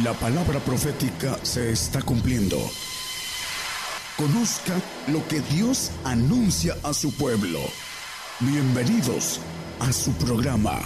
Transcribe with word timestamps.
La 0.00 0.14
palabra 0.14 0.58
profética 0.58 1.38
se 1.42 1.70
está 1.70 2.00
cumpliendo. 2.00 2.56
Conozca 4.16 4.72
lo 5.12 5.28
que 5.28 5.40
Dios 5.54 5.92
anuncia 6.02 6.74
a 6.82 6.94
su 6.94 7.14
pueblo. 7.14 7.58
Bienvenidos 8.40 9.38
a 9.80 9.92
su 9.92 10.12
programa, 10.12 10.80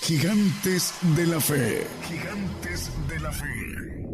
Gigantes 0.00 0.94
de 1.14 1.26
la 1.26 1.38
Fe. 1.38 1.86
Gigantes 2.08 2.90
de 3.06 3.20
la 3.20 3.30
Fe. 3.30 4.06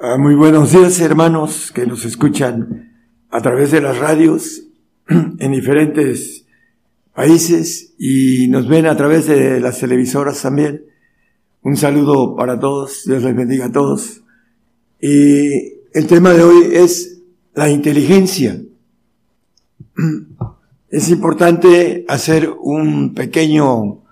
Ah, 0.00 0.18
muy 0.18 0.34
buenos 0.34 0.72
días 0.72 1.00
hermanos 1.00 1.72
que 1.72 1.86
nos 1.86 2.04
escuchan 2.04 2.92
a 3.30 3.40
través 3.40 3.70
de 3.70 3.80
las 3.80 3.96
radios 3.96 4.64
en 5.08 5.52
diferentes 5.52 6.44
países 7.14 7.94
y 7.98 8.48
nos 8.48 8.68
ven 8.68 8.84
a 8.84 8.98
través 8.98 9.26
de 9.26 9.60
las 9.60 9.80
televisoras 9.80 10.42
también. 10.42 10.84
Un 11.60 11.76
saludo 11.76 12.36
para 12.36 12.60
todos, 12.60 13.02
Dios 13.04 13.24
les 13.24 13.34
bendiga 13.34 13.66
a 13.66 13.72
todos. 13.72 14.22
Y 15.00 15.72
el 15.92 16.06
tema 16.06 16.32
de 16.32 16.44
hoy 16.44 16.70
es 16.72 17.18
la 17.54 17.68
inteligencia. 17.68 18.62
Es 20.90 21.10
importante 21.10 22.06
hacer 22.08 22.48
un 22.48 23.12
pequeño 23.12 23.74
uh, 23.82 24.02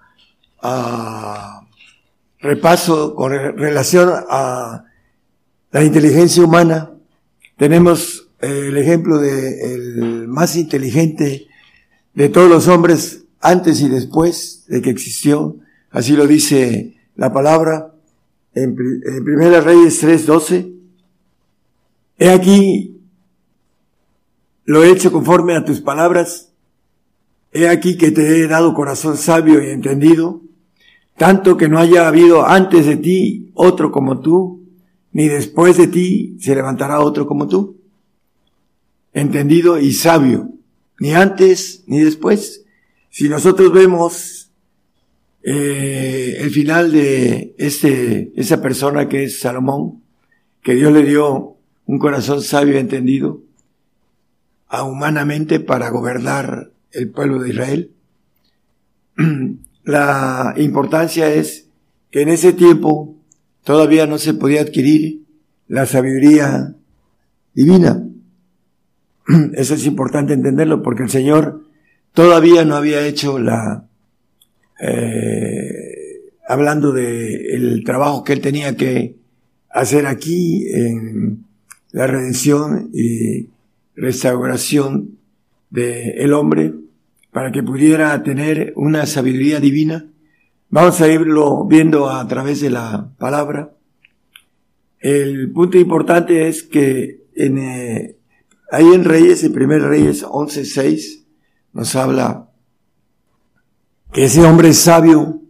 repaso 2.39 3.15
con 3.15 3.33
relación 3.33 4.11
a 4.29 4.85
la 5.73 5.85
inteligencia 5.85 6.45
humana. 6.45 6.91
Tenemos 7.57 8.29
el 8.41 8.77
ejemplo 8.77 9.17
de 9.17 9.73
el 9.73 10.29
más 10.29 10.55
inteligente 10.57 11.47
de 12.13 12.29
todos 12.29 12.51
los 12.51 12.69
hombres 12.69 13.25
antes 13.41 13.81
y 13.81 13.89
después 13.89 14.67
de 14.69 14.83
que 14.83 14.91
existió. 14.91 15.57
Así 15.91 16.13
lo 16.13 16.27
dice 16.27 16.96
la 17.17 17.33
palabra 17.33 17.95
en, 18.55 18.75
Primera 18.75 19.61
Reyes 19.61 20.03
3:12. 20.03 20.73
He 22.19 22.31
aquí, 22.31 23.01
lo 24.65 24.83
he 24.83 24.91
hecho 24.91 25.13
conforme 25.13 25.57
a 25.57 25.65
tus 25.65 25.81
palabras. 25.81 26.53
He 27.53 27.69
aquí 27.69 27.97
que 27.97 28.11
te 28.11 28.41
he 28.41 28.49
dado 28.49 28.75
corazón 28.75 29.17
sabio 29.17 29.63
y 29.63 29.71
entendido, 29.71 30.43
tanto 31.17 31.57
que 31.57 31.69
no 31.69 31.79
haya 31.79 32.09
habido 32.09 32.47
antes 32.47 32.87
de 32.87 32.97
ti 32.97 33.51
otro 33.55 33.91
como 33.93 34.21
tú, 34.21 34.63
ni 35.13 35.29
después 35.29 35.77
de 35.77 35.87
ti 35.87 36.37
se 36.41 36.55
levantará 36.55 37.01
otro 37.01 37.27
como 37.27 37.49
tú. 37.49 37.77
Entendido 39.13 39.79
y 39.79 39.93
sabio, 39.93 40.51
ni 40.99 41.13
antes 41.15 41.85
ni 41.87 42.01
después. 42.01 42.65
Si 43.11 43.29
nosotros 43.29 43.73
vemos 43.73 44.36
eh, 45.49 46.39
el 46.41 46.51
final 46.51 46.91
de 46.91 47.55
este, 47.57 48.33
esa 48.35 48.61
persona 48.61 49.09
que 49.09 49.23
es 49.23 49.39
Salomón, 49.39 50.03
que 50.61 50.75
Dios 50.75 50.93
le 50.93 51.05
dio 51.05 51.55
un 51.87 52.01
corazón 52.01 52.43
sabio 52.43 52.75
y 52.75 52.79
entendido 52.79 53.43
a 54.67 54.83
humanamente 54.83 55.61
para 55.61 55.91
gobernar 55.91 56.73
el 56.91 57.13
pueblo 57.13 57.39
de 57.39 57.51
Israel. 57.51 57.93
La 59.85 60.55
importancia 60.57 61.33
es 61.33 61.69
que 62.11 62.23
en 62.23 62.31
ese 62.31 62.53
tiempo 62.53 63.15
todavía 63.63 64.09
no 64.09 64.19
se 64.19 64.35
podía 64.35 64.63
adquirir 64.63 65.27
la 65.69 65.87
sabiduría 65.87 66.75
divina. 67.55 68.03
Eso 69.53 69.75
es 69.75 69.87
importante 69.87 70.33
entenderlo 70.33 70.83
porque 70.83 71.05
el 71.05 71.11
Señor 71.11 71.63
todavía 72.15 72.65
no 72.65 72.75
había 72.75 73.07
hecho 73.07 73.39
la 73.39 73.87
eh, 74.81 76.31
hablando 76.47 76.93
de 76.93 77.55
el 77.55 77.85
trabajo 77.85 78.25
que 78.25 78.33
él 78.33 78.41
tenía 78.41 78.77
que 78.77 79.17
hacer 79.71 80.07
aquí 80.07 80.67
en 80.73 81.45
la 81.93 82.07
redención 82.07 82.91
y 82.93 83.49
restauración 83.95 85.19
del 85.71 86.33
hombre 86.33 86.75
para 87.33 87.53
que 87.53 87.63
pudiera 87.63 88.23
tener 88.23 88.73
una 88.77 89.07
sabiduría 89.07 89.61
divina. 89.61 90.07
Vamos 90.71 91.01
a 91.01 91.09
irlo 91.09 91.65
viendo 91.67 92.09
a 92.09 92.27
través 92.27 92.61
de 92.61 92.71
la 92.71 93.11
palabra. 93.19 93.73
El 94.99 95.53
punto 95.53 95.79
importante 95.79 96.49
es 96.49 96.63
que 96.63 97.25
en, 97.35 97.59
eh, 97.59 98.17
ahí 98.71 98.87
en 98.87 99.05
Reyes, 99.05 99.45
en 99.45 99.53
primer 99.53 99.83
Reyes 99.83 100.25
11.6, 100.25 101.25
nos 101.73 101.95
habla 101.95 102.46
que 104.13 104.25
ese 104.25 104.45
hombre 104.45 104.73
sabio 104.73 105.43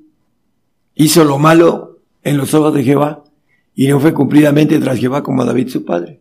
hizo 0.94 1.24
lo 1.24 1.38
malo 1.38 2.00
en 2.22 2.36
los 2.36 2.54
ojos 2.54 2.74
de 2.74 2.82
Jehová 2.82 3.24
y 3.74 3.88
no 3.88 4.00
fue 4.00 4.14
cumplidamente 4.14 4.78
tras 4.78 4.98
Jehová 4.98 5.22
como 5.22 5.44
David 5.44 5.68
su 5.68 5.84
padre. 5.84 6.20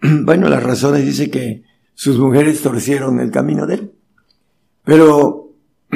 Bueno, 0.24 0.48
las 0.48 0.62
razones 0.62 1.04
dice 1.04 1.30
que 1.30 1.62
sus 1.94 2.18
mujeres 2.18 2.62
torcieron 2.62 3.20
el 3.20 3.30
camino 3.30 3.66
de 3.66 3.74
él. 3.74 3.92
Pero 4.84 5.50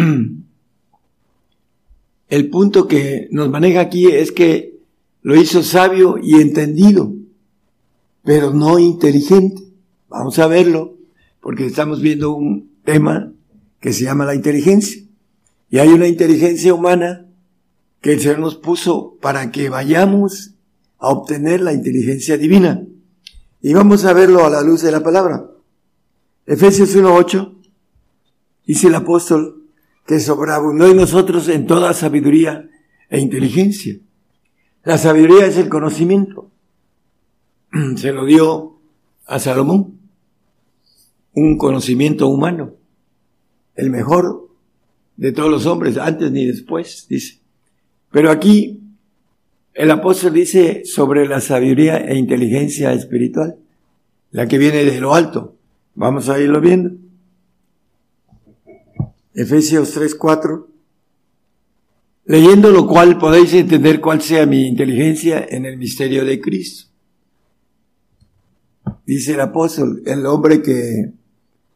el 2.29 2.51
punto 2.51 2.87
que 2.87 3.29
nos 3.31 3.51
maneja 3.51 3.81
aquí 3.81 4.07
es 4.07 4.33
que 4.33 4.79
lo 5.23 5.37
hizo 5.37 5.63
sabio 5.63 6.17
y 6.23 6.41
entendido, 6.41 7.13
pero 8.23 8.53
no 8.53 8.79
inteligente. 8.79 9.63
Vamos 10.09 10.39
a 10.39 10.47
verlo, 10.47 10.97
porque 11.41 11.67
estamos 11.67 12.01
viendo 12.01 12.33
un 12.33 12.71
tema 12.85 13.33
que 13.81 13.93
se 13.93 14.05
llama 14.05 14.25
la 14.25 14.35
inteligencia. 14.35 15.03
Y 15.71 15.79
hay 15.79 15.89
una 15.89 16.09
inteligencia 16.09 16.75
humana 16.75 17.27
que 18.01 18.13
el 18.13 18.21
Señor 18.21 18.41
nos 18.41 18.57
puso 18.57 19.17
para 19.21 19.53
que 19.53 19.69
vayamos 19.69 20.55
a 20.99 21.09
obtener 21.09 21.61
la 21.61 21.73
inteligencia 21.73 22.37
divina. 22.37 22.85
Y 23.63 23.73
vamos 23.73 24.05
a 24.05 24.13
verlo 24.13 24.45
a 24.45 24.51
la 24.51 24.63
luz 24.63 24.83
de 24.83 24.91
la 24.91 25.03
palabra. 25.03 25.47
Efesios 26.47 26.97
1.8 26.97 27.57
dice 28.67 28.89
el 28.89 28.95
apóstol 28.97 29.69
que 30.07 30.19
sobreabundó 30.19 30.89
en 30.89 30.97
nosotros 30.97 31.49
en 31.49 31.67
toda 31.67 31.95
sabiduría 31.95 32.69
e 33.09 33.21
inteligencia. 33.21 33.97
La 34.83 34.99
sabiduría 34.99 35.47
es 35.47 35.57
el 35.57 35.69
conocimiento. 35.69 36.51
Se 37.97 38.13
lo 38.13 38.25
dio 38.25 38.79
a 39.27 39.39
Salomón. 39.39 40.01
Un 41.33 41.59
conocimiento 41.59 42.27
humano. 42.27 42.75
El 43.77 43.91
mejor 43.91 44.50
de 45.21 45.33
todos 45.33 45.51
los 45.51 45.67
hombres, 45.67 45.99
antes 45.99 46.33
ni 46.33 46.47
después, 46.47 47.07
dice. 47.07 47.41
Pero 48.11 48.31
aquí 48.31 48.81
el 49.75 49.91
apóstol 49.91 50.33
dice 50.33 50.87
sobre 50.87 51.29
la 51.29 51.43
sabiduría 51.43 51.99
e 51.99 52.17
inteligencia 52.17 52.95
espiritual, 52.95 53.57
la 54.31 54.49
que 54.49 54.57
viene 54.57 54.83
de 54.83 54.99
lo 54.99 55.15
alto. 55.15 55.57
Vamos 55.95 56.31
a 56.31 56.41
irlo 56.41 56.63
viendo. 56.63 56.93
Efesios 59.35 59.93
3, 59.93 60.15
4. 60.15 60.69
Leyendo 62.25 62.71
lo 62.71 62.87
cual 62.87 63.19
podéis 63.19 63.53
entender 63.53 64.01
cuál 64.01 64.23
sea 64.23 64.47
mi 64.47 64.67
inteligencia 64.67 65.47
en 65.51 65.67
el 65.67 65.77
misterio 65.77 66.25
de 66.25 66.41
Cristo. 66.41 66.89
Dice 69.05 69.35
el 69.35 69.41
apóstol, 69.41 70.03
el 70.07 70.25
hombre 70.25 70.63
que 70.63 71.13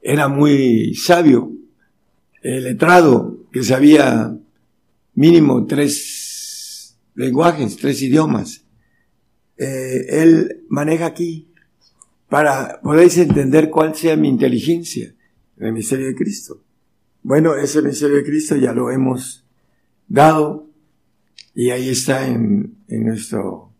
era 0.01 0.29
muy 0.29 0.95
sabio, 0.95 1.53
el 2.41 2.65
letrado 2.65 3.34
que 3.55 3.63
sabía 3.63 4.37
mínimo 5.15 5.65
tres 5.65 6.99
lenguajes, 7.15 7.77
tres 7.77 8.03
idiomas. 8.03 8.65
Eh, 9.57 10.07
él 10.09 10.65
maneja 10.69 11.07
aquí 11.07 11.53
para 12.29 12.81
podéis 12.83 13.17
entender 13.17 13.71
cuál 13.71 13.95
sea 13.95 14.17
mi 14.17 14.29
inteligencia 14.29 15.15
en 15.57 15.67
el 15.69 15.73
misterio 15.73 16.09
de 16.09 16.17
Cristo. 16.17 16.65
Bueno, 17.23 17.55
ese 17.55 17.81
misterio 17.81 18.17
de 18.17 18.25
Cristo 18.25 18.57
ya 18.57 18.73
lo 18.73 18.91
hemos 18.91 19.45
dado 20.09 20.69
y 21.55 21.71
ahí 21.71 21.91
está 21.91 22.27
en, 22.27 22.75
nuestro 22.89 23.71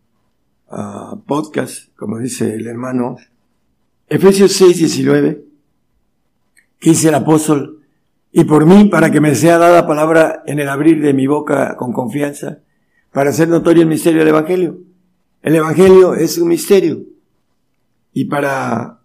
ah, 0.69 1.19
podcast, 1.27 1.93
como 1.97 2.19
dice 2.19 2.53
el 2.53 2.65
hermano. 2.65 3.17
Efesios 4.07 4.53
6, 4.53 4.77
19, 4.77 5.43
que 6.79 6.89
dice 6.91 7.09
el 7.09 7.15
apóstol, 7.15 7.84
y 8.37 8.43
por 8.43 8.65
mí 8.65 8.89
para 8.89 9.11
que 9.11 9.21
me 9.21 9.33
sea 9.33 9.57
dada 9.57 9.87
palabra 9.87 10.43
en 10.45 10.59
el 10.59 10.67
abrir 10.67 11.01
de 11.01 11.13
mi 11.13 11.25
boca 11.25 11.77
con 11.77 11.93
confianza, 11.93 12.59
para 13.13 13.29
hacer 13.29 13.47
notorio 13.47 13.83
el 13.83 13.87
misterio 13.87 14.19
del 14.19 14.27
Evangelio. 14.27 14.77
El 15.41 15.55
Evangelio 15.55 16.15
es 16.15 16.37
un 16.37 16.49
misterio. 16.49 16.99
Y 18.11 18.25
para 18.25 18.99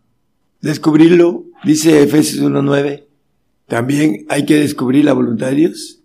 descubrirlo, 0.61 1.45
dice 1.63 2.03
Efesios 2.03 2.45
1.9, 2.45 3.05
también 3.69 4.27
hay 4.29 4.45
que 4.47 4.57
descubrir 4.57 5.05
la 5.05 5.13
voluntad 5.13 5.51
de 5.51 5.55
Dios, 5.55 6.01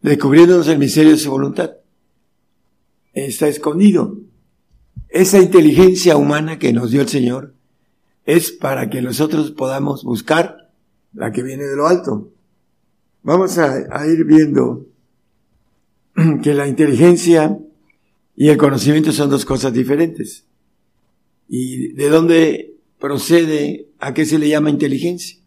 descubriéndonos 0.00 0.66
el 0.66 0.80
misterio 0.80 1.12
de 1.12 1.18
su 1.18 1.30
voluntad. 1.30 1.74
Está 3.12 3.46
escondido. 3.46 4.16
Esa 5.10 5.38
inteligencia 5.38 6.16
humana 6.16 6.58
que 6.58 6.72
nos 6.72 6.90
dio 6.90 7.02
el 7.02 7.08
Señor 7.08 7.54
es 8.26 8.50
para 8.50 8.90
que 8.90 9.00
nosotros 9.00 9.52
podamos 9.52 10.02
buscar 10.02 10.61
la 11.14 11.32
que 11.32 11.42
viene 11.42 11.64
de 11.64 11.76
lo 11.76 11.86
alto. 11.86 12.32
Vamos 13.22 13.58
a, 13.58 14.06
ir 14.06 14.24
viendo 14.24 14.86
que 16.42 16.54
la 16.54 16.66
inteligencia 16.66 17.58
y 18.34 18.48
el 18.48 18.56
conocimiento 18.56 19.12
son 19.12 19.30
dos 19.30 19.44
cosas 19.44 19.72
diferentes. 19.72 20.44
¿Y 21.48 21.92
de 21.92 22.08
dónde 22.08 22.74
procede, 22.98 23.88
a 23.98 24.14
qué 24.14 24.24
se 24.24 24.38
le 24.38 24.48
llama 24.48 24.70
inteligencia? 24.70 25.38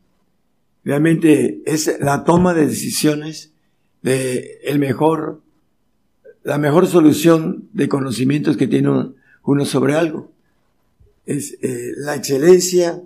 Realmente 0.84 1.62
es 1.66 1.98
la 2.00 2.24
toma 2.24 2.54
de 2.54 2.68
decisiones 2.68 3.52
de 4.04 4.60
el 4.64 4.78
mejor, 4.78 5.42
la 6.44 6.60
mejor 6.60 6.86
solución 6.88 7.70
de 7.74 7.90
conocimientos 7.90 8.56
que 8.56 8.68
tiene 8.68 8.90
uno 9.44 9.66
sobre 9.66 9.96
algo. 9.96 10.32
Es 11.26 11.58
eh, 11.62 11.92
la 11.98 12.16
excelencia 12.16 13.02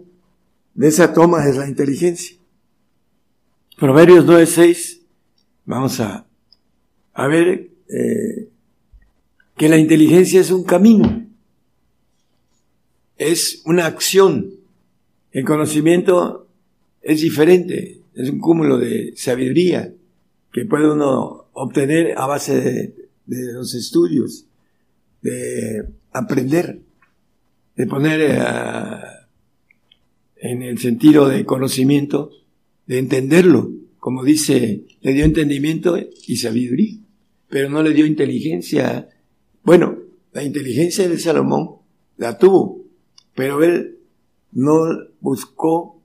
de 0.74 0.88
esa 0.88 1.14
toma 1.14 1.48
es 1.48 1.56
la 1.56 1.68
inteligencia. 1.68 2.39
Proverbios 3.80 4.26
9.6, 4.26 5.04
vamos 5.64 6.02
a, 6.02 6.28
a 7.14 7.28
ver 7.28 7.70
eh, 7.88 8.50
que 9.56 9.70
la 9.70 9.78
inteligencia 9.78 10.42
es 10.42 10.52
un 10.52 10.66
camino, 10.66 11.26
es 13.16 13.62
una 13.64 13.86
acción. 13.86 14.54
El 15.32 15.46
conocimiento 15.46 16.50
es 17.02 17.22
diferente, 17.22 18.02
es 18.16 18.30
un 18.30 18.40
cúmulo 18.40 18.78
de 18.78 19.14
sabiduría 19.16 19.94
que 20.52 20.66
puede 20.66 20.92
uno 20.92 21.46
obtener 21.54 22.18
a 22.18 22.26
base 22.26 22.60
de, 22.60 23.54
los 23.54 23.74
estudios, 23.76 24.46
de 25.22 25.88
aprender, 26.12 26.82
de 27.78 27.88
poner 27.88 28.20
eh, 28.24 28.40
en 30.36 30.64
el 30.64 30.80
sentido 30.80 31.30
de 31.30 31.46
conocimiento, 31.46 32.32
de 32.90 32.98
entenderlo, 32.98 33.72
como 34.00 34.24
dice, 34.24 34.82
le 35.02 35.14
dio 35.14 35.24
entendimiento 35.24 35.96
y 36.26 36.38
sabiduría, 36.38 36.98
pero 37.48 37.70
no 37.70 37.84
le 37.84 37.94
dio 37.94 38.08
inteligencia. 38.08 39.08
Bueno, 39.64 40.00
la 40.34 40.44
inteligencia 40.44 41.08
de 41.08 41.20
Salomón 41.20 41.76
la 42.18 42.40
tuvo, 42.40 42.84
pero 43.36 43.64
él 43.64 44.00
no 44.54 44.88
buscó 45.22 46.02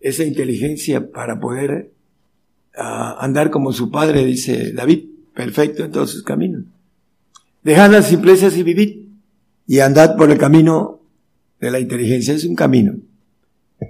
esa 0.00 0.22
inteligencia 0.22 1.10
para 1.10 1.40
poder 1.40 1.92
ah, 2.76 3.16
andar 3.20 3.50
como 3.50 3.72
su 3.72 3.90
padre, 3.90 4.26
dice 4.26 4.72
David, 4.74 5.06
perfecto 5.34 5.82
en 5.82 5.92
todos 5.92 6.10
sus 6.10 6.24
caminos. 6.24 6.64
Dejad 7.62 7.90
las 7.90 8.06
simplezas 8.06 8.54
y 8.58 8.62
vivid, 8.62 9.06
y 9.66 9.78
andad 9.78 10.14
por 10.14 10.30
el 10.30 10.36
camino 10.36 11.00
de 11.58 11.70
la 11.70 11.80
inteligencia. 11.80 12.34
Es 12.34 12.44
un 12.44 12.54
camino. 12.54 12.96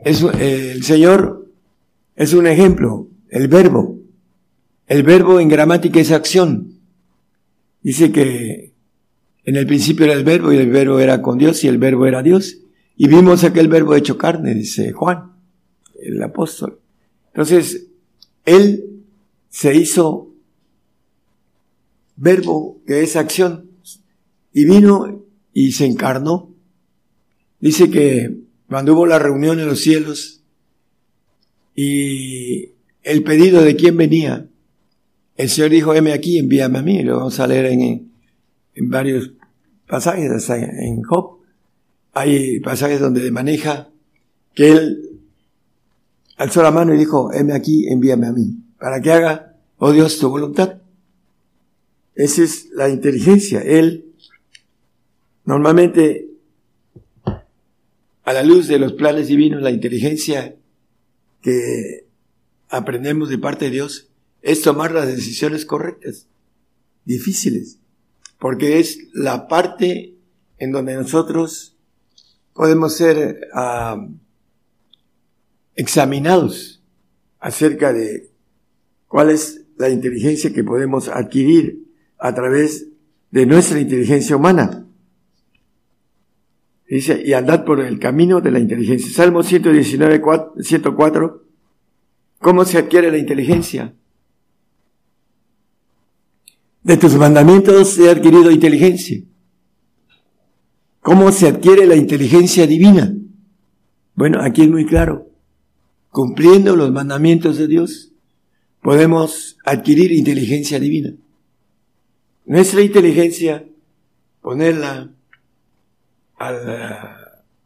Es, 0.05 0.23
eh, 0.23 0.70
el 0.70 0.85
Señor 0.85 1.48
es 2.19 2.32
un 2.32 2.49
ejemplo, 2.49 3.09
el 3.29 3.47
verbo. 3.47 4.00
El 4.88 5.05
verbo 5.05 5.38
en 5.38 5.49
gramática 5.49 6.00
es 6.00 6.11
acción. 6.11 6.81
Dice 7.81 8.11
que 8.11 8.75
en 9.44 9.55
el 9.55 9.69
principio 9.69 10.05
era 10.05 10.15
el 10.15 10.25
verbo 10.25 10.53
y 10.53 10.56
el 10.56 10.69
verbo 10.69 10.99
era 10.99 11.23
con 11.23 11.38
Dios 11.38 11.62
y 11.62 11.69
el 11.69 11.79
verbo 11.79 12.06
era 12.06 12.25
Dios. 12.25 12.59
Y 12.97 13.06
vimos 13.06 13.44
aquel 13.44 13.69
verbo 13.69 13.94
hecho 13.94 14.19
carne, 14.19 14.53
dice 14.53 14.91
Juan, 14.91 15.31
el 16.03 16.20
apóstol. 16.20 16.81
Entonces, 17.29 17.87
Él 18.44 19.05
se 19.49 19.76
hizo 19.76 20.35
verbo 22.17 22.81
que 22.85 23.05
es 23.05 23.14
acción 23.14 23.71
y 24.53 24.64
vino 24.64 25.25
y 25.53 25.71
se 25.71 25.87
encarnó. 25.87 26.53
Dice 27.61 27.93
que 27.93 28.41
cuando 28.69 28.94
hubo 28.94 29.06
la 29.06 29.21
reunión 29.21 29.61
en 29.61 29.69
los 29.69 29.79
cielos 29.81 30.38
y 31.80 32.75
el 33.04 33.22
pedido 33.22 33.62
de 33.62 33.76
quién 33.76 33.96
venía, 33.96 34.48
el 35.36 35.48
Señor 35.48 35.70
dijo, 35.70 35.94
heme 35.94 36.12
aquí, 36.12 36.36
envíame 36.36 36.80
a 36.80 36.82
mí. 36.82 37.04
Lo 37.04 37.19
vamos 37.19 37.38
a 37.38 37.46
leer 37.46 37.66
en, 37.66 38.10
en 38.75 38.90
varios 38.90 39.30
pasajes, 39.86 40.50
en 40.50 41.04
Job. 41.04 41.38
Hay 42.14 42.58
pasajes 42.58 42.98
donde 42.98 43.30
maneja 43.30 43.90
que 44.54 44.72
Él 44.72 45.20
alzó 46.36 46.64
la 46.64 46.72
mano 46.72 46.92
y 46.92 46.98
dijo, 46.98 47.32
heme 47.32 47.52
aquí, 47.52 47.86
envíame 47.86 48.26
a 48.26 48.32
mí, 48.32 48.56
para 48.80 49.00
que 49.00 49.12
haga, 49.12 49.54
oh 49.76 49.92
Dios, 49.92 50.19
tu 50.19 50.28
voluntad. 50.28 50.78
Esa 52.16 52.42
es 52.42 52.70
la 52.72 52.88
inteligencia. 52.88 53.60
Él 53.60 54.16
normalmente 55.44 56.26
a 58.25 58.32
la 58.32 58.42
luz 58.42 58.66
de 58.66 58.80
los 58.80 58.94
planes 58.94 59.28
divinos, 59.28 59.62
la 59.62 59.70
inteligencia 59.70 60.56
que 61.49 62.06
aprendemos 62.69 63.31
de 63.31 63.39
parte 63.39 63.67
de 63.67 63.71
Dios 63.71 64.11
es 64.43 64.61
tomar 64.61 64.93
las 64.93 65.06
decisiones 65.06 65.65
correctas, 65.65 66.27
difíciles, 67.05 67.79
porque 68.39 68.79
es 68.79 68.99
la 69.15 69.49
parte 69.49 70.15
en 70.59 70.73
donde 70.73 70.95
nosotros 70.95 71.77
podemos 72.53 72.97
ser 72.97 73.49
ah, 73.55 74.06
examinados 75.75 76.83
acerca 77.41 77.93
de 77.93 78.31
cuál 79.06 79.31
es 79.31 79.62
la 79.79 79.89
inteligencia 79.89 80.53
que 80.53 80.65
podemos 80.65 81.09
adquirir 81.09 81.87
a 82.19 82.35
través 82.35 82.89
de 83.31 83.47
nuestra 83.47 83.81
inteligencia 83.81 84.37
humana. 84.37 84.87
Dice, 86.89 87.23
y 87.23 87.35
andad 87.35 87.65
por 87.65 87.81
el 87.81 87.99
camino 87.99 88.41
de 88.41 88.50
la 88.50 88.59
inteligencia. 88.59 89.12
Salmo 89.12 89.43
119, 89.43 90.23
104. 90.60 91.44
¿Cómo 92.38 92.64
se 92.64 92.78
adquiere 92.78 93.10
la 93.10 93.19
inteligencia? 93.19 93.94
De 96.82 96.96
tus 96.96 97.14
mandamientos 97.16 97.99
he 97.99 98.10
adquirido 98.10 98.50
inteligencia. 98.50 99.22
¿Cómo 101.00 101.32
se 101.32 101.49
adquiere 101.49 101.87
la 101.87 101.96
inteligencia 101.96 102.66
divina? 102.66 103.14
Bueno, 104.14 104.40
aquí 104.43 104.62
es 104.62 104.70
muy 104.70 104.87
claro. 104.87 105.31
Cumpliendo 106.10 106.76
los 106.76 106.90
mandamientos 106.90 107.56
de 107.56 107.66
Dios, 107.66 108.12
podemos 108.82 109.58
adquirir 109.64 110.12
inteligencia 110.12 110.81
divina. 110.81 111.14
Nuestra 112.46 112.81
inteligencia, 112.81 113.64
ponerla 114.40 115.11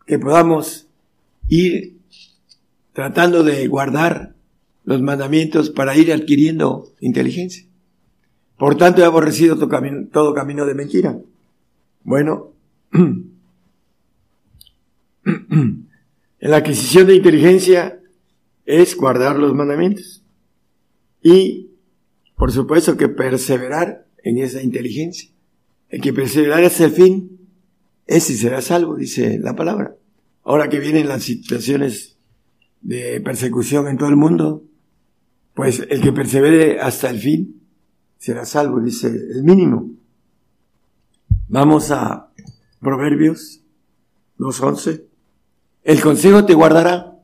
que 0.07 0.19
podamos 0.19 0.89
ir 1.49 2.02
tratando 2.93 3.43
de 3.43 3.67
guardar 3.69 4.35
los 4.85 5.01
mandamientos 5.01 5.71
para 5.71 5.97
ir 5.97 6.13
adquiriendo 6.13 6.93
inteligencia. 7.01 7.65
Por 8.57 8.77
tanto, 8.77 9.03
he 9.03 9.05
aborrecido 9.05 9.57
todo 9.57 10.35
camino, 10.35 10.67
de 10.67 10.75
mentira. 10.75 11.19
Bueno, 12.03 12.53
en 12.93 13.33
la 16.41 16.57
adquisición 16.57 17.07
de 17.07 17.17
inteligencia 17.17 18.01
es 18.65 18.97
guardar 18.97 19.39
los 19.39 19.55
mandamientos. 19.55 20.23
Y, 21.23 21.71
por 22.37 22.53
supuesto, 22.53 22.97
que 22.97 23.09
perseverar 23.09 24.07
en 24.23 24.39
esa 24.39 24.63
inteligencia. 24.63 25.31
El 25.89 26.01
que 26.01 26.13
perseverar 26.13 26.65
es 26.65 26.81
el 26.81 26.91
fin 26.91 27.33
ese 28.07 28.37
será 28.37 28.61
salvo, 28.61 28.97
dice 28.97 29.39
la 29.39 29.57
palabra. 29.57 29.97
Ahora 30.43 30.69
que 30.69 30.81
vienen 30.81 31.09
las 31.09 31.23
situaciones 31.23 32.12
de 32.83 33.21
persecución 33.21 33.89
en 33.89 33.97
todo 33.97 34.09
el 34.09 34.17
mundo, 34.17 34.65
pues 35.55 35.87
el 35.89 36.01
que 36.01 36.13
persevere 36.13 36.81
hasta 36.81 37.11
el 37.11 37.19
fin 37.19 37.63
será 38.19 38.45
salvo, 38.45 38.81
dice 38.81 39.09
el 39.09 39.43
mínimo. 39.45 39.91
Vamos 41.49 41.91
a 41.91 42.33
Proverbios 42.81 43.63
2.11. 44.39 45.05
El 45.85 46.01
consejo 46.01 46.45
te 46.45 46.55
guardará, 46.55 47.19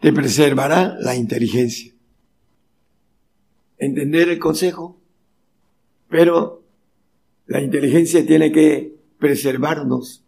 te 0.00 0.12
preservará 0.12 0.96
la 0.98 1.14
inteligencia. 1.14 1.92
Entender 3.78 4.28
el 4.28 4.38
consejo, 4.38 5.00
pero 6.08 6.64
la 7.46 7.60
inteligencia 7.60 8.24
tiene 8.26 8.52
que 8.52 8.96
preservarnos, 9.18 10.24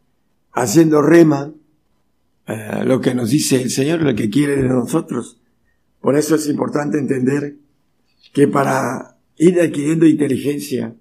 haciendo 0.52 1.02
rema 1.02 1.52
eh, 2.46 2.82
lo 2.84 3.00
que 3.00 3.14
nos 3.14 3.30
dice 3.30 3.62
el 3.62 3.70
Señor, 3.70 4.02
lo 4.02 4.14
que 4.14 4.30
quiere 4.30 4.56
de 4.56 4.68
nosotros. 4.68 5.40
Por 6.00 6.16
eso 6.16 6.34
es 6.34 6.48
importante 6.48 6.98
entender 6.98 7.56
que 8.32 8.48
para 8.48 9.16
ir 9.36 9.60
adquiriendo 9.60 10.06
inteligencia 10.06 10.96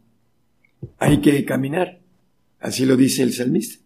hay 0.99 1.21
que 1.21 1.43
caminar, 1.45 1.99
así 2.59 2.85
lo 2.85 2.95
dice 2.95 3.23
el 3.23 3.33
salmista. 3.33 3.83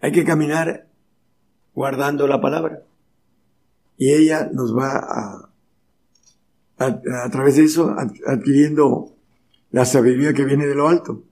Hay 0.00 0.12
que 0.12 0.24
caminar 0.24 0.88
guardando 1.74 2.26
la 2.26 2.40
palabra. 2.40 2.82
Y 3.96 4.12
ella 4.12 4.50
nos 4.52 4.76
va 4.76 4.96
a, 4.96 5.50
a, 6.78 7.24
a 7.24 7.30
través 7.30 7.56
de 7.56 7.64
eso, 7.64 7.94
adquiriendo 8.26 9.14
la 9.70 9.84
sabiduría 9.84 10.32
que 10.32 10.44
viene 10.44 10.66
de 10.66 10.74
lo 10.74 10.88
alto. 10.88 11.24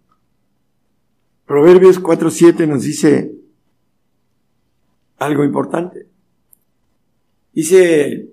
Proverbios 1.47 2.01
4.7 2.01 2.69
nos 2.69 2.85
dice 2.85 3.35
algo 5.21 5.45
importante. 5.45 6.07
Dice, 7.53 8.31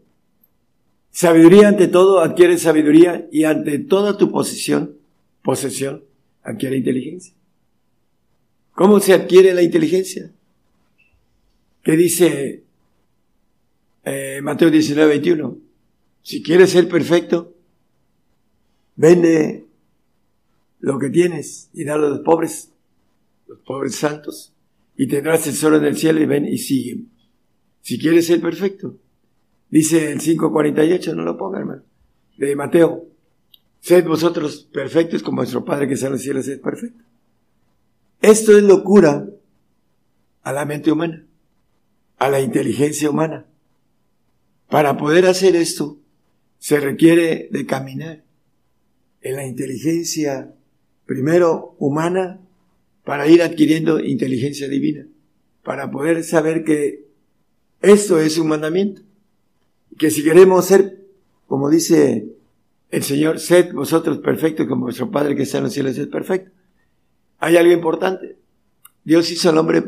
sabiduría 1.12 1.68
ante 1.68 1.88
todo, 1.88 2.22
adquiere 2.22 2.58
sabiduría 2.58 3.28
y 3.32 3.44
ante 3.44 3.78
toda 3.78 4.18
tu 4.18 4.32
posición, 4.32 4.98
posesión, 5.44 6.04
adquiere 6.44 6.78
inteligencia. 6.78 7.34
¿Cómo 8.72 9.00
se 9.00 9.14
adquiere 9.14 9.54
la 9.54 9.62
inteligencia? 9.62 10.32
¿Qué 11.84 11.98
dice 11.98 12.64
eh, 14.06 14.40
Mateo 14.42 14.70
19, 14.70 15.10
21? 15.10 15.58
Si 16.22 16.42
quieres 16.42 16.70
ser 16.70 16.88
perfecto, 16.88 17.54
vende 18.96 19.66
lo 20.80 21.00
que 21.00 21.10
tienes 21.10 21.70
y 21.74 21.84
dalo 21.84 22.08
a 22.08 22.10
los 22.12 22.20
pobres, 22.20 22.72
los 23.48 23.60
pobres 23.60 23.96
santos, 23.96 24.54
y 24.98 25.08
tendrás 25.08 25.44
tesoro 25.44 25.78
en 25.78 25.86
el 25.86 25.96
cielo 25.96 26.20
y 26.20 26.26
ven 26.26 26.46
y 26.46 26.58
sigue. 26.58 27.04
Si 27.82 28.00
quieres 28.00 28.26
ser 28.26 28.42
perfecto, 28.42 28.98
dice 29.70 30.12
el 30.12 30.20
5.48, 30.20 31.16
no 31.16 31.24
lo 31.24 31.38
ponga 31.38 31.60
hermano, 31.60 31.84
de 32.38 32.56
Mateo, 32.56 33.06
sed 33.80 34.06
vosotros 34.06 34.68
perfectos 34.74 35.22
como 35.22 35.38
vuestro 35.38 35.64
Padre 35.64 35.88
que 35.88 35.94
está 35.94 36.08
en 36.08 36.14
los 36.14 36.22
cielos 36.22 36.48
es 36.48 36.60
perfecto. 36.60 37.04
Esto 38.22 38.58
es 38.58 38.64
locura 38.64 39.28
a 40.42 40.52
la 40.52 40.66
mente 40.66 40.92
humana, 40.92 41.26
a 42.18 42.30
la 42.30 42.42
inteligencia 42.42 43.10
humana. 43.10 43.46
Para 44.68 44.98
poder 44.98 45.28
hacer 45.28 45.56
esto, 45.56 46.00
se 46.58 46.80
requiere 46.80 47.50
de 47.52 47.66
caminar 47.68 48.24
en 49.22 49.36
la 49.36 49.46
inteligencia, 49.46 50.54
primero 51.06 51.76
humana, 51.78 52.42
para 53.08 53.26
ir 53.26 53.42
adquiriendo 53.42 54.02
inteligencia 54.02 54.68
divina, 54.68 55.08
para 55.64 55.90
poder 55.90 56.26
saber 56.26 56.66
que 56.66 57.06
esto 57.82 58.20
es 58.20 58.38
un 58.38 58.50
mandamiento, 58.50 59.02
que 59.98 60.12
si 60.12 60.26
queremos 60.26 60.66
ser, 60.66 61.06
como 61.48 61.70
dice 61.70 62.28
el 62.92 63.04
Señor, 63.04 63.40
sed 63.40 63.72
vosotros 63.72 64.18
perfectos 64.18 64.68
como 64.68 64.88
vuestro 64.88 65.10
Padre 65.10 65.38
que 65.38 65.44
está 65.44 65.60
en 65.60 65.64
los 65.64 65.74
cielos 65.74 65.98
es 65.98 66.08
perfecto. 66.08 66.52
Hay 67.40 67.56
algo 67.56 67.72
importante. 67.72 68.36
Dios 69.06 69.32
hizo 69.32 69.52
al 69.52 69.58
hombre 69.58 69.86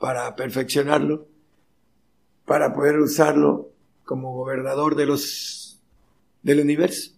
para 0.00 0.34
perfeccionarlo, 0.34 1.28
para 2.46 2.74
poder 2.74 2.98
usarlo 2.98 3.70
como 4.04 4.34
gobernador 4.34 4.96
de 4.96 5.06
los, 5.06 5.78
del 6.42 6.58
universo. 6.58 7.12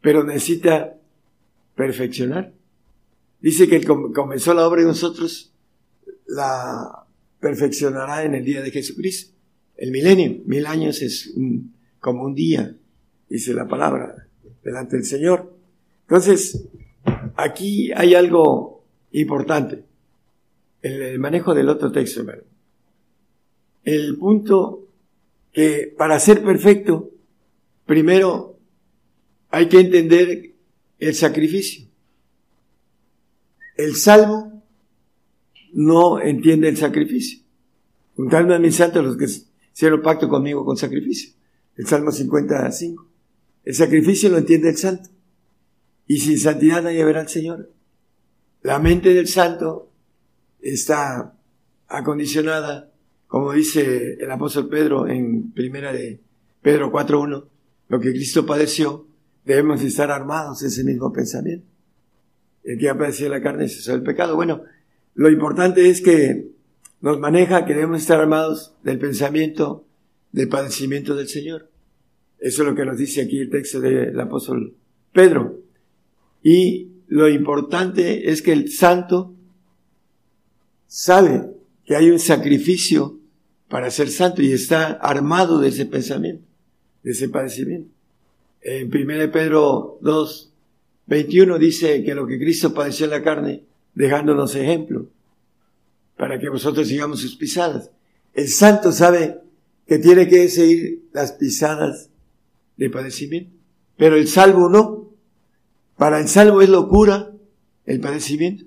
Pero 0.00 0.24
necesita 0.24 0.96
perfeccionar. 1.76 2.52
Dice 3.44 3.68
que 3.68 3.84
comenzó 3.84 4.54
la 4.54 4.66
obra 4.66 4.80
de 4.80 4.86
nosotros, 4.86 5.52
la 6.26 7.04
perfeccionará 7.40 8.24
en 8.24 8.34
el 8.34 8.42
día 8.42 8.62
de 8.62 8.70
Jesucristo. 8.70 9.36
El 9.76 9.90
milenio, 9.90 10.40
mil 10.46 10.64
años 10.64 11.02
es 11.02 11.34
como 12.00 12.24
un 12.24 12.34
día, 12.34 12.74
dice 13.28 13.52
la 13.52 13.68
palabra, 13.68 14.28
delante 14.62 14.96
del 14.96 15.04
Señor. 15.04 15.54
Entonces, 16.08 16.68
aquí 17.36 17.92
hay 17.92 18.14
algo 18.14 18.82
importante. 19.12 19.84
El, 20.80 21.18
manejo 21.18 21.52
del 21.52 21.68
otro 21.68 21.92
texto, 21.92 22.24
El 23.84 24.16
punto 24.16 24.88
que 25.52 25.94
para 25.98 26.18
ser 26.18 26.42
perfecto, 26.42 27.10
primero 27.84 28.58
hay 29.50 29.68
que 29.68 29.80
entender 29.80 30.54
el 30.98 31.14
sacrificio. 31.14 31.92
El 33.76 33.96
salvo 33.96 34.62
no 35.72 36.20
entiende 36.20 36.68
el 36.68 36.76
sacrificio. 36.76 37.40
Juntando 38.16 38.54
a 38.54 38.58
mis 38.58 38.76
santos 38.76 39.04
los 39.04 39.16
que 39.16 39.26
hicieron 39.72 40.02
pacto 40.02 40.28
conmigo 40.28 40.64
con 40.64 40.76
sacrificio. 40.76 41.34
El 41.76 41.86
Salmo 41.86 42.12
55. 42.12 43.08
El 43.64 43.74
sacrificio 43.74 44.30
lo 44.30 44.38
entiende 44.38 44.70
el 44.70 44.76
santo. 44.76 45.10
Y 46.06 46.18
sin 46.18 46.38
santidad 46.38 46.82
nadie 46.82 47.04
verá 47.04 47.22
al 47.22 47.28
Señor. 47.28 47.72
La 48.62 48.78
mente 48.78 49.12
del 49.12 49.26
santo 49.26 49.90
está 50.60 51.34
acondicionada, 51.88 52.92
como 53.26 53.52
dice 53.52 54.14
el 54.14 54.30
apóstol 54.30 54.68
Pedro 54.68 55.08
en 55.08 55.52
primera 55.52 55.92
de 55.92 56.20
Pedro 56.62 56.90
4.1, 56.90 57.44
lo 57.88 58.00
que 58.00 58.10
Cristo 58.10 58.46
padeció, 58.46 59.06
debemos 59.44 59.82
estar 59.82 60.10
armados 60.10 60.60
de 60.60 60.68
ese 60.68 60.84
mismo 60.84 61.12
pensamiento. 61.12 61.66
El 62.64 62.78
que 62.78 62.88
ha 62.88 62.98
padecido 62.98 63.30
la 63.30 63.42
carne 63.42 63.66
es 63.66 63.86
el 63.88 64.02
pecado. 64.02 64.36
Bueno, 64.36 64.64
lo 65.14 65.30
importante 65.30 65.88
es 65.88 66.00
que 66.00 66.48
nos 67.00 67.20
maneja 67.20 67.66
que 67.66 67.74
debemos 67.74 68.00
estar 68.00 68.20
armados 68.20 68.74
del 68.82 68.98
pensamiento 68.98 69.84
del 70.32 70.48
padecimiento 70.48 71.14
del 71.14 71.28
Señor. 71.28 71.70
Eso 72.40 72.62
es 72.62 72.68
lo 72.68 72.74
que 72.74 72.84
nos 72.84 72.98
dice 72.98 73.22
aquí 73.22 73.38
el 73.38 73.50
texto 73.50 73.80
del 73.80 74.18
apóstol 74.18 74.74
Pedro. 75.12 75.60
Y 76.42 76.88
lo 77.06 77.28
importante 77.28 78.30
es 78.30 78.42
que 78.42 78.52
el 78.52 78.70
santo 78.70 79.34
sabe 80.88 81.50
que 81.84 81.94
hay 81.94 82.10
un 82.10 82.18
sacrificio 82.18 83.18
para 83.68 83.90
ser 83.90 84.08
santo 84.08 84.42
y 84.42 84.52
está 84.52 84.86
armado 84.92 85.60
de 85.60 85.68
ese 85.68 85.86
pensamiento, 85.86 86.44
de 87.02 87.12
ese 87.12 87.28
padecimiento. 87.28 87.90
En 88.60 88.88
1 88.88 89.30
Pedro 89.30 89.98
2, 90.00 90.53
21 91.06 91.58
dice 91.58 92.02
que 92.02 92.14
lo 92.14 92.26
que 92.26 92.38
Cristo 92.38 92.72
padeció 92.72 93.04
en 93.04 93.10
la 93.10 93.22
carne, 93.22 93.64
dejándonos 93.94 94.54
ejemplo, 94.54 95.06
para 96.16 96.38
que 96.38 96.48
vosotros 96.48 96.88
sigamos 96.88 97.20
sus 97.20 97.36
pisadas. 97.36 97.90
El 98.32 98.48
santo 98.48 98.92
sabe 98.92 99.40
que 99.86 99.98
tiene 99.98 100.28
que 100.28 100.48
seguir 100.48 101.04
las 101.12 101.32
pisadas 101.32 102.08
de 102.76 102.90
padecimiento, 102.90 103.50
pero 103.96 104.16
el 104.16 104.28
salvo 104.28 104.68
no. 104.68 105.10
Para 105.96 106.18
el 106.20 106.28
salvo 106.28 106.62
es 106.62 106.68
locura 106.68 107.30
el 107.86 108.00
padecimiento. 108.00 108.64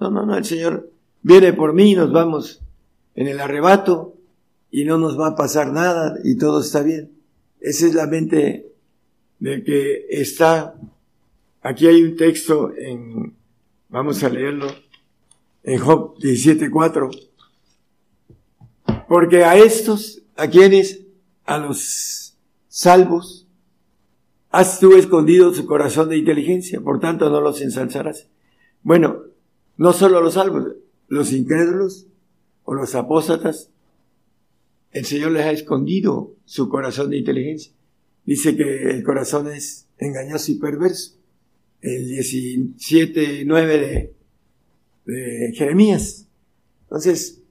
No, 0.00 0.10
no, 0.10 0.26
no, 0.26 0.36
el 0.36 0.44
Señor 0.44 0.90
viene 1.22 1.52
por 1.52 1.72
mí 1.72 1.92
y 1.92 1.94
nos 1.94 2.12
vamos 2.12 2.62
en 3.14 3.28
el 3.28 3.40
arrebato 3.40 4.16
y 4.70 4.84
no 4.84 4.98
nos 4.98 5.18
va 5.18 5.28
a 5.28 5.36
pasar 5.36 5.72
nada 5.72 6.18
y 6.24 6.36
todo 6.36 6.60
está 6.60 6.82
bien. 6.82 7.12
Esa 7.60 7.86
es 7.86 7.94
la 7.94 8.06
mente 8.06 8.66
de 9.38 9.62
que 9.62 10.06
está, 10.10 10.74
aquí 11.64 11.88
hay 11.88 12.04
un 12.04 12.16
texto 12.16 12.72
en, 12.76 13.34
vamos 13.88 14.22
a 14.22 14.28
leerlo, 14.28 14.68
en 15.64 15.80
Job 15.80 16.16
17.4, 16.18 17.28
porque 19.08 19.42
a 19.42 19.56
estos, 19.56 20.22
a 20.36 20.46
quienes, 20.46 21.00
a 21.44 21.58
los 21.58 22.36
salvos, 22.68 23.44
Has 24.54 24.78
tú 24.78 24.94
escondido 24.94 25.52
su 25.52 25.66
corazón 25.66 26.10
de 26.10 26.16
inteligencia, 26.16 26.80
por 26.80 27.00
tanto 27.00 27.28
no 27.28 27.40
los 27.40 27.60
ensalzarás. 27.60 28.28
Bueno, 28.84 29.24
no 29.76 29.92
solo 29.92 30.20
los 30.20 30.34
salvos, 30.34 30.76
los 31.08 31.32
incrédulos 31.32 32.06
o 32.62 32.72
los 32.72 32.94
apóstatas, 32.94 33.70
el 34.92 35.06
Señor 35.06 35.32
les 35.32 35.44
ha 35.44 35.50
escondido 35.50 36.36
su 36.44 36.68
corazón 36.68 37.10
de 37.10 37.16
inteligencia. 37.16 37.72
Dice 38.24 38.56
que 38.56 38.90
el 38.90 39.02
corazón 39.02 39.50
es 39.50 39.88
engañoso 39.98 40.52
y 40.52 40.54
perverso. 40.54 41.16
El 41.84 42.08
17, 42.08 43.44
9 43.44 43.78
de, 43.78 44.14
de 45.12 45.52
Jeremías. 45.54 46.26
Entonces, 46.84 47.42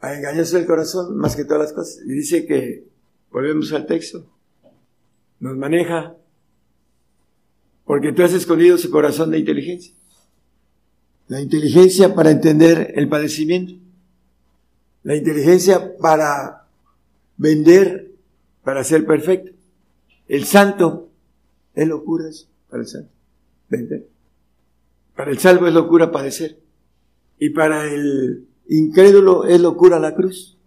a 0.00 0.14
engañoso 0.14 0.58
el 0.58 0.66
corazón 0.66 1.16
más 1.16 1.36
que 1.36 1.44
todas 1.44 1.62
las 1.62 1.72
cosas. 1.72 2.00
Y 2.04 2.12
dice 2.12 2.46
que, 2.46 2.84
volvemos 3.30 3.72
al 3.72 3.86
texto, 3.86 4.26
nos 5.40 5.56
maneja, 5.56 6.16
porque 7.84 8.12
tú 8.12 8.22
has 8.22 8.32
escondido 8.32 8.76
su 8.76 8.90
corazón 8.90 9.30
de 9.30 9.38
inteligencia. 9.38 9.94
La 11.28 11.40
inteligencia 11.40 12.14
para 12.14 12.30
entender 12.30 12.92
el 12.96 13.08
padecimiento. 13.08 13.74
La 15.02 15.16
inteligencia 15.16 15.96
para 15.96 16.66
vender, 17.36 18.12
para 18.62 18.84
ser 18.84 19.06
perfecto. 19.06 19.52
El 20.28 20.44
santo 20.44 21.10
es 21.74 21.88
locura 21.88 22.24
para 22.68 22.82
el 22.82 22.88
santo. 22.88 23.13
Vender. 23.68 24.08
Para 25.14 25.30
el 25.30 25.38
salvo 25.38 25.66
es 25.66 25.74
locura 25.74 26.10
padecer. 26.10 26.58
Y 27.38 27.50
para 27.50 27.84
el 27.92 28.46
incrédulo 28.68 29.44
es 29.44 29.60
locura 29.60 29.98
la 29.98 30.14
cruz. 30.14 30.58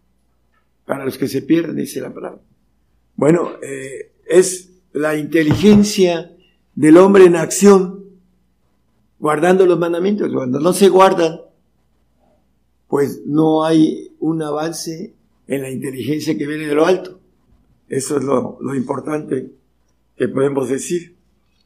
Para 0.85 1.05
los 1.05 1.17
que 1.17 1.27
se 1.27 1.41
pierden, 1.41 1.75
dice 1.75 2.01
la 2.01 2.13
palabra. 2.13 2.41
Bueno, 3.15 3.53
eh, 3.61 4.11
es 4.25 4.71
la 4.93 5.17
inteligencia 5.17 6.31
del 6.75 6.97
hombre 6.97 7.25
en 7.25 7.35
acción, 7.35 8.05
guardando 9.19 9.65
los 9.65 9.79
mandamientos. 9.79 10.31
Cuando 10.31 10.59
no 10.59 10.71
se 10.73 10.89
guardan, 10.89 11.41
pues 12.87 13.21
no 13.25 13.65
hay 13.65 14.15
un 14.19 14.41
avance 14.41 15.13
en 15.47 15.61
la 15.61 15.71
inteligencia 15.71 16.37
que 16.37 16.47
viene 16.47 16.67
de 16.67 16.75
lo 16.75 16.85
alto. 16.85 17.19
Eso 17.89 18.17
es 18.17 18.23
lo 18.23 18.75
importante 18.75 19.51
que 20.15 20.27
podemos 20.27 20.69
decir 20.69 21.15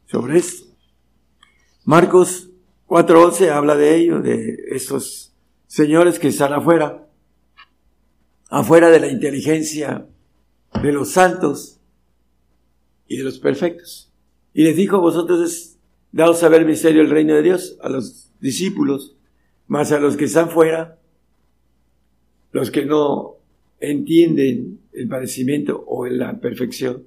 sobre 0.05 0.37
esto. 0.37 0.70
Marcos 1.83 2.49
4.11 2.87 3.49
habla 3.49 3.75
de 3.75 3.95
ello, 3.95 4.21
de 4.21 4.57
estos 4.71 5.33
señores 5.67 6.19
que 6.19 6.27
están 6.27 6.53
afuera, 6.53 7.07
afuera 8.49 8.89
de 8.89 8.99
la 8.99 9.07
inteligencia 9.07 10.07
de 10.81 10.91
los 10.91 11.11
santos, 11.11 11.81
y 13.11 13.17
de 13.17 13.25
los 13.25 13.39
perfectos. 13.39 14.09
Y 14.53 14.63
les 14.63 14.77
dijo, 14.77 15.01
vosotros 15.01 15.75
dado 16.13 16.33
saber 16.33 16.61
el 16.61 16.67
misterio 16.67 17.01
del 17.01 17.11
reino 17.11 17.35
de 17.35 17.41
Dios 17.41 17.77
a 17.81 17.89
los 17.89 18.31
discípulos, 18.39 19.17
más 19.67 19.91
a 19.91 19.99
los 19.99 20.15
que 20.15 20.25
están 20.25 20.49
fuera, 20.49 20.97
los 22.53 22.71
que 22.71 22.85
no 22.85 23.35
entienden 23.81 24.79
el 24.93 25.09
padecimiento 25.09 25.83
o 25.85 26.07
la 26.07 26.39
perfección, 26.39 27.03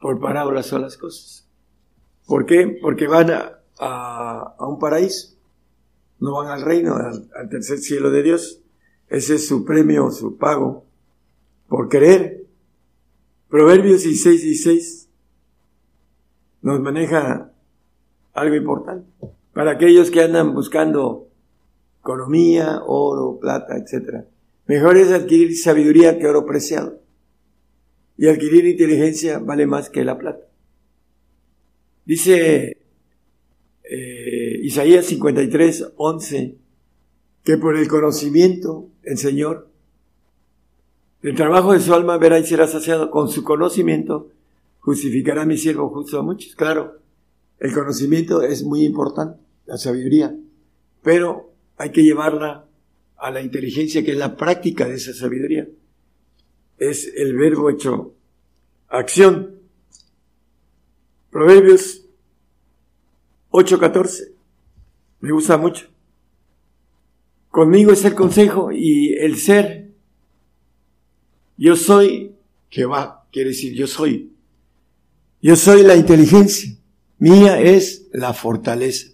por 0.00 0.20
parábolas 0.20 0.66
son 0.66 0.82
las 0.82 0.96
cosas. 0.96 1.48
¿Por 2.24 2.46
qué? 2.46 2.78
Porque 2.80 3.08
van 3.08 3.32
a, 3.32 3.59
un 3.80 4.78
paraíso, 4.78 5.36
no 6.18 6.34
van 6.34 6.48
al 6.48 6.62
reino, 6.62 6.96
al, 6.96 7.48
tercer 7.48 7.78
cielo 7.78 8.10
de 8.10 8.22
Dios. 8.22 8.60
Ese 9.08 9.36
es 9.36 9.48
su 9.48 9.64
premio, 9.64 10.10
su 10.10 10.36
pago, 10.36 10.84
por 11.68 11.88
creer. 11.88 12.44
Proverbios 13.48 14.02
16, 14.02 14.42
16 14.42 15.08
nos 16.62 16.80
maneja 16.80 17.52
algo 18.34 18.54
importante. 18.54 19.08
Para 19.52 19.72
aquellos 19.72 20.10
que 20.10 20.22
andan 20.22 20.54
buscando 20.54 21.28
economía, 22.00 22.82
oro, 22.86 23.38
plata, 23.40 23.76
etc. 23.76 24.24
Mejor 24.66 24.96
es 24.96 25.10
adquirir 25.10 25.56
sabiduría 25.56 26.18
que 26.18 26.26
oro 26.26 26.46
preciado. 26.46 27.00
Y 28.16 28.28
adquirir 28.28 28.66
inteligencia 28.66 29.38
vale 29.38 29.66
más 29.66 29.88
que 29.88 30.04
la 30.04 30.18
plata. 30.18 30.44
Dice 32.04 32.79
eh, 33.92 34.60
Isaías 34.62 35.06
53, 35.06 35.94
11, 35.96 36.54
que 37.42 37.56
por 37.56 37.76
el 37.76 37.88
conocimiento 37.88 38.88
el 39.02 39.18
Señor, 39.18 39.68
el 41.22 41.34
trabajo 41.34 41.72
de 41.72 41.80
su 41.80 41.92
alma 41.92 42.16
verá 42.16 42.38
y 42.38 42.46
será 42.46 42.68
saciado. 42.68 43.10
Con 43.10 43.28
su 43.28 43.42
conocimiento 43.42 44.30
justificará 44.78 45.44
mi 45.44 45.58
siervo 45.58 45.88
justo 45.88 46.20
a 46.20 46.22
muchos. 46.22 46.54
Claro, 46.54 47.00
el 47.58 47.72
conocimiento 47.74 48.42
es 48.42 48.62
muy 48.62 48.84
importante, 48.84 49.40
la 49.66 49.76
sabiduría, 49.76 50.36
pero 51.02 51.52
hay 51.76 51.90
que 51.90 52.04
llevarla 52.04 52.66
a 53.16 53.30
la 53.32 53.42
inteligencia, 53.42 54.04
que 54.04 54.12
es 54.12 54.18
la 54.18 54.36
práctica 54.36 54.86
de 54.86 54.94
esa 54.94 55.12
sabiduría. 55.12 55.66
Es 56.78 57.12
el 57.16 57.36
verbo 57.36 57.70
hecho 57.70 58.14
acción. 58.88 59.56
Proverbios 61.30 61.99
8:14. 63.50 64.32
Me 65.20 65.32
gusta 65.32 65.56
mucho. 65.56 65.86
Conmigo 67.50 67.92
es 67.92 68.04
el 68.04 68.14
consejo 68.14 68.70
y 68.72 69.14
el 69.14 69.36
ser. 69.36 69.90
Yo 71.56 71.76
soy 71.76 72.34
Jehová, 72.70 73.26
quiere 73.32 73.50
decir 73.50 73.74
yo 73.74 73.86
soy. 73.86 74.32
Yo 75.42 75.56
soy 75.56 75.82
la 75.82 75.96
inteligencia. 75.96 76.76
Mía 77.18 77.60
es 77.60 78.06
la 78.12 78.32
fortaleza. 78.32 79.08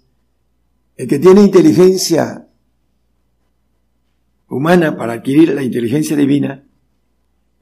El 0.96 1.08
que 1.08 1.18
tiene 1.18 1.42
inteligencia 1.42 2.46
humana 4.48 4.96
para 4.96 5.14
adquirir 5.14 5.52
la 5.52 5.62
inteligencia 5.62 6.16
divina 6.16 6.64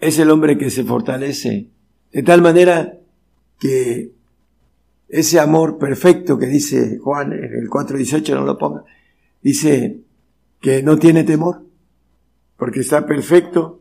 es 0.01 0.19
el 0.19 0.31
hombre 0.31 0.59
que 0.59 0.71
se 0.71 0.85
fortalece 0.85 1.69
de 2.13 2.23
tal 2.23 2.43
manera 2.43 3.01
que 3.59 4.13
ese 5.15 5.39
amor 5.39 5.79
perfecto 5.79 6.37
que 6.37 6.47
dice 6.47 6.99
Juan 6.99 7.33
en 7.33 7.45
el 7.45 7.71
4.18, 7.71 8.35
no 8.35 8.45
lo 8.45 8.59
ponga, 8.59 8.85
dice 9.43 10.01
que 10.61 10.83
no 10.83 10.99
tiene 10.99 11.23
temor, 11.23 11.65
porque 12.57 12.81
está 12.81 13.07
perfecto 13.07 13.81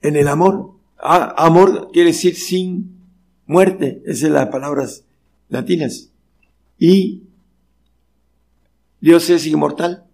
en 0.00 0.16
el 0.16 0.26
amor. 0.26 0.70
Ah, 0.98 1.34
amor 1.36 1.90
quiere 1.92 2.12
decir 2.12 2.34
sin 2.34 2.96
muerte, 3.44 4.00
esas 4.06 4.20
son 4.20 4.32
las 4.32 4.48
palabras 4.48 5.04
latinas. 5.50 6.10
Y 6.78 7.24
Dios 9.02 9.28
es 9.28 9.46
inmortal. 9.46 10.06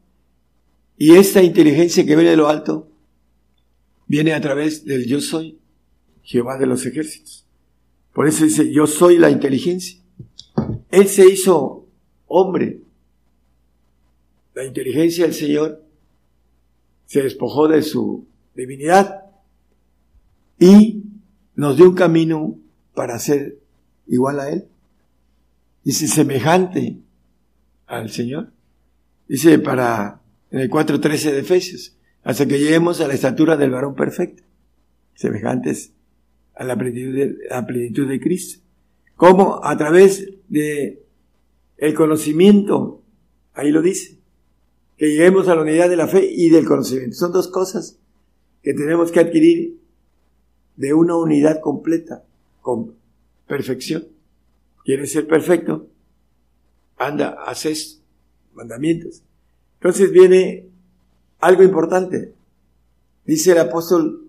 Y 0.98 1.14
esta 1.14 1.44
inteligencia 1.44 2.04
que 2.04 2.16
viene 2.16 2.30
de 2.30 2.36
lo 2.36 2.48
alto 2.48 2.90
viene 4.08 4.32
a 4.32 4.40
través 4.40 4.84
del 4.84 5.06
yo 5.06 5.20
soy, 5.20 5.60
Jehová 6.22 6.58
de 6.58 6.66
los 6.66 6.84
ejércitos. 6.86 7.46
Por 8.12 8.26
eso 8.26 8.44
dice, 8.44 8.72
yo 8.72 8.88
soy 8.88 9.16
la 9.16 9.30
inteligencia. 9.30 9.99
Él 10.90 11.09
se 11.09 11.26
hizo 11.31 11.87
hombre. 12.26 12.81
La 14.55 14.64
inteligencia 14.64 15.24
del 15.24 15.35
Señor 15.35 15.85
se 17.07 17.22
despojó 17.22 17.68
de 17.68 17.83
su 17.83 18.26
divinidad 18.55 19.24
y 20.59 21.03
nos 21.55 21.76
dio 21.76 21.88
un 21.88 21.94
camino 21.94 22.59
para 22.94 23.18
ser 23.18 23.59
igual 24.07 24.40
a 24.40 24.50
Él. 24.50 24.66
Dice 25.85 26.09
semejante 26.09 26.98
al 27.87 28.11
Señor. 28.11 28.53
Dice 29.29 29.59
para, 29.59 30.20
en 30.50 30.61
el 30.61 30.70
4.13 30.70 31.31
de 31.33 31.38
Efesios, 31.40 31.96
hasta 32.22 32.46
que 32.46 32.59
lleguemos 32.59 33.00
a 33.00 33.09
la 33.09 33.14
estatura 33.14 33.57
del 33.57 33.70
varón 33.70 33.94
perfecto. 33.94 34.42
Semejantes 35.14 35.92
a 36.55 36.64
la 36.64 36.76
plenitud 36.76 37.14
de, 37.14 37.37
la 37.48 37.66
plenitud 37.66 38.09
de 38.09 38.20
Cristo. 38.20 38.62
Como 39.16 39.64
a 39.64 39.76
través 39.76 40.29
de 40.50 41.02
el 41.78 41.94
conocimiento, 41.94 43.00
ahí 43.54 43.70
lo 43.70 43.80
dice, 43.80 44.18
que 44.98 45.08
lleguemos 45.08 45.48
a 45.48 45.54
la 45.54 45.62
unidad 45.62 45.88
de 45.88 45.96
la 45.96 46.06
fe 46.06 46.28
y 46.30 46.50
del 46.50 46.66
conocimiento. 46.66 47.16
Son 47.16 47.32
dos 47.32 47.48
cosas 47.48 47.98
que 48.62 48.74
tenemos 48.74 49.10
que 49.10 49.20
adquirir 49.20 49.78
de 50.76 50.92
una 50.92 51.16
unidad 51.16 51.60
completa, 51.60 52.24
con 52.60 52.94
perfección. 53.46 54.08
¿Quieres 54.84 55.12
ser 55.12 55.26
perfecto? 55.26 55.86
Anda, 56.98 57.30
haces 57.46 58.02
mandamientos. 58.52 59.22
Entonces 59.80 60.12
viene 60.12 60.66
algo 61.38 61.62
importante. 61.62 62.34
Dice 63.24 63.52
el 63.52 63.58
apóstol 63.58 64.28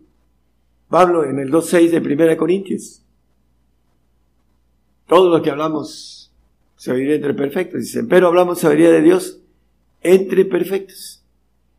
Pablo 0.87 1.25
en 1.25 1.39
el 1.39 1.51
2.6 1.51 1.89
de 1.89 2.25
1 2.25 2.37
Corintios. 2.37 3.03
Todo 5.11 5.29
lo 5.29 5.43
que 5.43 5.49
hablamos, 5.49 6.31
sabiduría 6.77 7.15
entre 7.15 7.33
perfectos, 7.33 7.81
dicen, 7.81 8.07
pero 8.07 8.27
hablamos 8.27 8.59
sabiduría 8.61 8.91
de 8.91 9.01
Dios 9.01 9.41
entre 9.99 10.45
perfectos. 10.45 11.21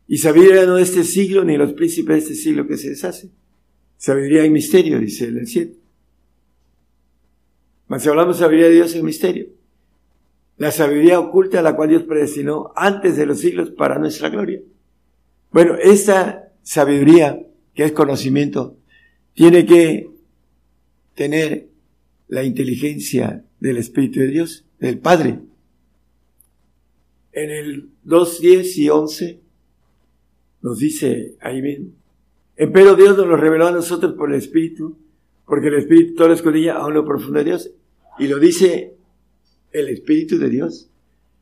Y 0.07 0.19
sabiduría 0.19 0.67
no 0.67 0.75
de 0.75 0.83
este 0.83 1.03
siglo, 1.03 1.43
ni 1.43 1.57
los 1.57 1.73
príncipes 1.73 2.13
de 2.13 2.19
este 2.19 2.35
siglo 2.35 2.67
que 2.67 2.77
se 2.77 2.91
deshace. 2.91 3.31
Sabiduría 3.97 4.45
en 4.45 4.53
misterio, 4.53 4.99
dice 4.99 5.25
el 5.25 5.47
7. 5.47 5.75
Mas 7.87 8.03
si 8.03 8.09
hablamos 8.09 8.37
sabiduría 8.37 8.67
de 8.67 8.75
Dios 8.75 8.93
en 8.93 9.03
misterio, 9.03 9.47
la 10.57 10.69
sabiduría 10.69 11.19
oculta 11.19 11.57
a 11.57 11.63
la 11.63 11.75
cual 11.75 11.89
Dios 11.89 12.03
predestinó 12.03 12.71
antes 12.75 13.17
de 13.17 13.25
los 13.25 13.39
siglos 13.39 13.71
para 13.71 13.97
nuestra 13.97 14.29
gloria. 14.29 14.61
Bueno, 15.49 15.73
esta 15.81 16.51
sabiduría, 16.61 17.43
que 17.73 17.85
es 17.85 17.93
conocimiento, 17.93 18.77
tiene 19.33 19.65
que 19.65 20.11
tener 21.15 21.72
la 22.33 22.43
inteligencia 22.43 23.45
del 23.59 23.77
Espíritu 23.77 24.19
de 24.19 24.27
Dios, 24.27 24.65
del 24.79 24.97
Padre. 24.97 25.39
En 27.31 27.51
el 27.51 27.89
2, 28.05 28.41
10 28.41 28.77
y 28.79 28.89
11 28.89 29.39
nos 30.63 30.79
dice 30.79 31.35
ahí 31.41 31.61
mismo, 31.61 31.91
pero 32.73 32.95
Dios 32.95 33.15
nos 33.15 33.27
lo 33.27 33.37
reveló 33.37 33.67
a 33.67 33.71
nosotros 33.71 34.13
por 34.13 34.31
el 34.31 34.39
Espíritu, 34.39 34.97
porque 35.45 35.67
el 35.67 35.75
Espíritu 35.75 36.15
todo 36.15 36.29
lo 36.29 36.33
escondía 36.33 36.83
a 36.83 36.89
lo 36.89 37.05
profundo 37.05 37.37
de 37.37 37.45
Dios. 37.45 37.69
Y 38.17 38.27
lo 38.27 38.39
dice 38.39 38.95
el 39.71 39.89
Espíritu 39.89 40.39
de 40.39 40.49
Dios. 40.49 40.89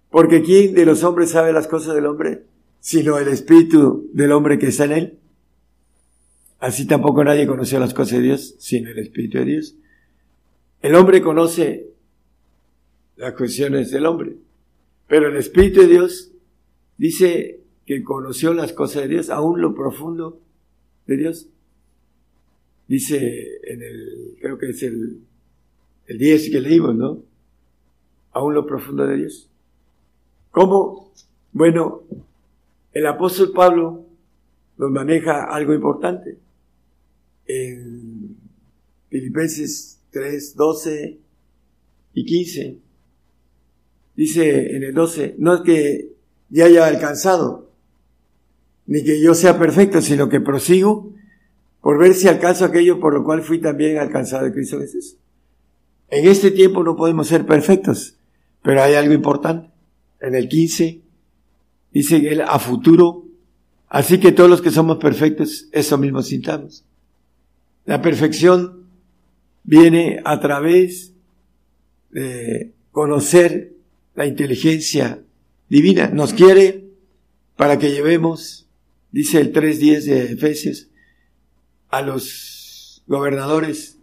Porque 0.10 0.42
¿quién 0.42 0.74
de 0.74 0.86
los 0.86 1.06
hombres 1.06 1.30
sabe 1.30 1.54
las 1.54 1.70
cosas 1.70 1.96
del 1.96 2.06
hombre? 2.06 2.44
Sino 2.82 3.18
el 3.18 3.30
Espíritu 3.30 4.10
del 4.12 4.34
hombre 4.34 4.60
que 4.60 4.68
está 4.68 4.84
en 4.86 4.92
él. 4.92 5.20
Así 6.60 6.86
tampoco 6.86 7.24
nadie 7.24 7.48
conoció 7.48 7.80
las 7.80 7.94
cosas 7.94 8.18
de 8.18 8.26
Dios, 8.26 8.56
sino 8.60 8.90
el 8.90 9.00
Espíritu 9.00 9.38
de 9.38 9.46
Dios. 9.46 9.78
El 10.82 10.96
hombre 10.96 11.22
conoce 11.22 11.92
las 13.16 13.34
cuestiones 13.34 13.92
del 13.92 14.08
hombre, 14.08 14.36
pero 15.08 15.28
el 15.28 15.36
Espíritu 15.36 15.82
de 15.82 15.88
Dios 15.88 16.32
dice 16.98 17.62
que 17.86 18.04
conoció 18.04 18.54
las 18.54 18.74
cosas 18.74 19.04
de 19.04 19.10
Dios, 19.10 19.30
aún 19.30 19.62
lo 19.62 19.76
profundo 19.76 20.42
de 21.06 21.18
Dios. 21.18 21.50
Dice 22.88 23.60
en 23.64 23.84
el, 23.84 24.38
creo 24.42 24.58
que 24.58 24.70
es 24.70 24.82
el, 24.82 25.22
el 26.08 26.18
10 26.18 26.50
que 26.50 26.62
leímos, 26.62 26.96
¿no? 26.96 27.24
Aún 28.32 28.56
lo 28.56 28.66
profundo 28.66 29.06
de 29.06 29.18
Dios. 29.18 29.50
¿Cómo? 30.50 31.14
Bueno, 31.52 32.04
el 32.92 33.06
apóstol 33.06 33.52
Pablo 33.54 34.06
nos 34.78 34.90
maneja 34.90 35.44
algo 35.44 35.74
importante 35.76 36.40
en 37.46 38.36
Filipenses 39.10 40.01
3, 40.12 40.56
12 40.56 41.20
y 42.14 42.26
15. 42.26 42.78
Dice 44.16 44.76
en 44.76 44.84
el 44.84 44.94
12, 44.94 45.36
no 45.38 45.56
es 45.56 45.62
que 45.62 46.12
ya 46.50 46.66
haya 46.66 46.86
alcanzado, 46.86 47.72
ni 48.86 49.04
que 49.04 49.22
yo 49.22 49.34
sea 49.34 49.58
perfecto, 49.58 50.02
sino 50.02 50.30
que 50.30 50.42
prosigo 50.42 51.14
por 51.82 51.98
ver 51.98 52.14
si 52.14 52.28
alcanzo 52.28 52.66
aquello 52.66 53.00
por 53.00 53.14
lo 53.14 53.24
cual 53.24 53.42
fui 53.42 53.60
también 53.60 53.98
alcanzado 53.98 54.46
de 54.46 54.54
Cristo 54.54 54.80
Jesús. 54.80 55.18
En 56.10 56.28
este 56.28 56.52
tiempo 56.52 56.84
no 56.84 56.96
podemos 56.96 57.28
ser 57.28 57.46
perfectos, 57.46 58.18
Pero 58.62 58.84
hay 58.84 58.94
algo 58.94 59.14
importante. 59.14 59.72
En 60.20 60.36
el 60.36 60.48
15 60.48 61.02
dice 61.92 62.18
él 62.32 62.42
a 62.42 62.60
futuro, 62.60 63.26
así 63.88 64.20
que 64.20 64.32
todos 64.32 64.50
los 64.50 64.62
que 64.62 64.70
somos 64.70 64.98
perfectos, 64.98 65.68
eso 65.72 65.98
mismo 65.98 66.22
sintamos. 66.22 66.86
La 67.86 68.02
perfección 68.04 68.81
viene 69.64 70.22
a 70.26 70.40
través 70.40 71.14
de 72.10 72.74
conocer 72.92 73.74
la 74.16 74.26
inteligencia 74.26 75.24
divina. 75.70 76.10
Nos 76.10 76.34
quiere 76.34 76.86
para 77.56 77.78
que 77.78 77.92
llevemos, 77.92 78.68
dice 79.12 79.40
el 79.40 79.54
3.10 79.54 80.04
de 80.04 80.24
Efesios, 80.34 80.90
a 81.90 82.02
los 82.02 83.04
gobernadores. 83.08 83.98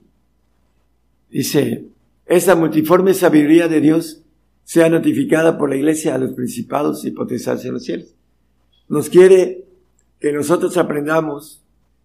Dice, 1.31 1.85
esa 2.27 2.55
multiforme 2.55 3.14
sabiduría 3.14 3.68
de 3.68 3.81
Dios 3.81 4.23
sea 4.64 4.88
notificada 4.90 5.57
por 5.59 5.71
la 5.71 5.77
iglesia 5.77 6.14
a 6.14 6.18
los 6.18 6.35
principados 6.35 7.05
y 7.05 7.11
potestades 7.11 7.64
en 7.64 7.73
los 7.73 7.85
cielos. 7.85 8.14
Nos 8.88 9.09
quiere 9.09 9.64
que 10.21 10.33
nosotros 10.33 10.77
aprendamos 10.77 11.62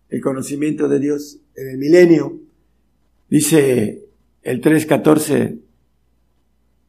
el 0.09 0.21
conocimiento 0.21 0.87
de 0.87 0.99
Dios 0.99 1.39
en 1.55 1.69
el 1.69 1.77
milenio. 1.77 2.39
Dice 3.29 4.05
el 4.41 4.61
3.14 4.61 5.59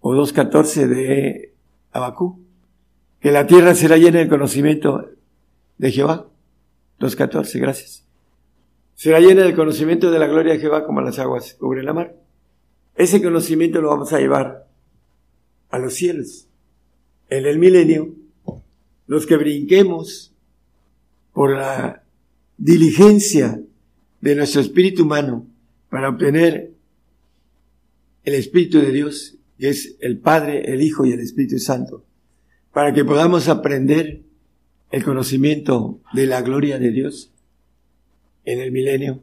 o 0.00 0.12
2.14 0.12 0.86
de 0.86 1.54
Abacú, 1.92 2.40
que 3.20 3.32
la 3.32 3.46
tierra 3.46 3.74
será 3.74 3.96
llena 3.96 4.18
del 4.18 4.28
conocimiento 4.28 5.10
de 5.78 5.90
Jehová. 5.90 6.28
2.14, 7.00 7.60
gracias. 7.60 8.04
Será 8.94 9.20
llena 9.20 9.42
del 9.42 9.54
conocimiento 9.54 10.10
de 10.10 10.18
la 10.18 10.26
gloria 10.26 10.52
de 10.52 10.60
Jehová 10.60 10.84
como 10.84 11.00
las 11.00 11.18
aguas 11.18 11.54
cubren 11.54 11.86
la 11.86 11.92
mar. 11.92 12.16
Ese 12.96 13.22
conocimiento 13.22 13.80
lo 13.80 13.88
vamos 13.88 14.12
a 14.12 14.18
llevar 14.20 14.68
a 15.70 15.78
los 15.78 15.94
cielos. 15.94 16.46
En 17.28 17.46
el 17.46 17.58
milenio, 17.58 18.14
los 19.06 19.26
que 19.26 19.36
brinquemos 19.36 20.32
por 21.32 21.56
la 21.56 22.04
diligencia 22.56 23.60
de 24.20 24.36
nuestro 24.36 24.60
espíritu 24.60 25.02
humano 25.02 25.46
para 25.94 26.08
obtener 26.08 26.72
el 28.24 28.34
Espíritu 28.34 28.80
de 28.80 28.90
Dios, 28.90 29.36
que 29.56 29.68
es 29.68 29.94
el 30.00 30.18
Padre, 30.18 30.72
el 30.72 30.82
Hijo 30.82 31.06
y 31.06 31.12
el 31.12 31.20
Espíritu 31.20 31.60
Santo, 31.60 32.04
para 32.72 32.92
que 32.92 33.04
podamos 33.04 33.48
aprender 33.48 34.22
el 34.90 35.04
conocimiento 35.04 36.00
de 36.12 36.26
la 36.26 36.42
gloria 36.42 36.80
de 36.80 36.90
Dios 36.90 37.30
en 38.44 38.58
el 38.58 38.72
milenio, 38.72 39.22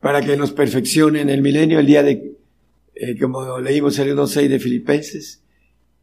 para 0.00 0.20
que 0.20 0.36
nos 0.36 0.50
perfeccione 0.50 1.20
en 1.20 1.30
el 1.30 1.42
milenio 1.42 1.78
el 1.78 1.86
día 1.86 2.02
de, 2.02 2.38
eh, 2.96 3.16
como 3.16 3.60
leímos 3.60 3.96
en 4.00 4.08
el 4.08 4.16
1.6 4.16 4.48
de 4.48 4.58
Filipenses, 4.58 5.42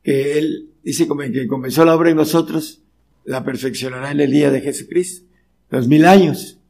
que 0.06 0.38
Él 0.39 0.69
dice 0.86 1.06
que 1.34 1.47
comenzó 1.47 1.84
la 1.84 1.97
obra 1.97 2.12
en 2.12 2.15
nosotros, 2.15 2.82
la 3.25 3.43
perfeccionará 3.43 4.12
en 4.12 4.21
el 4.21 4.32
día 4.32 4.51
de 4.51 4.62
Jesucristo, 4.62 5.27
los 5.69 5.89
mil 5.89 6.06
años, 6.06 6.61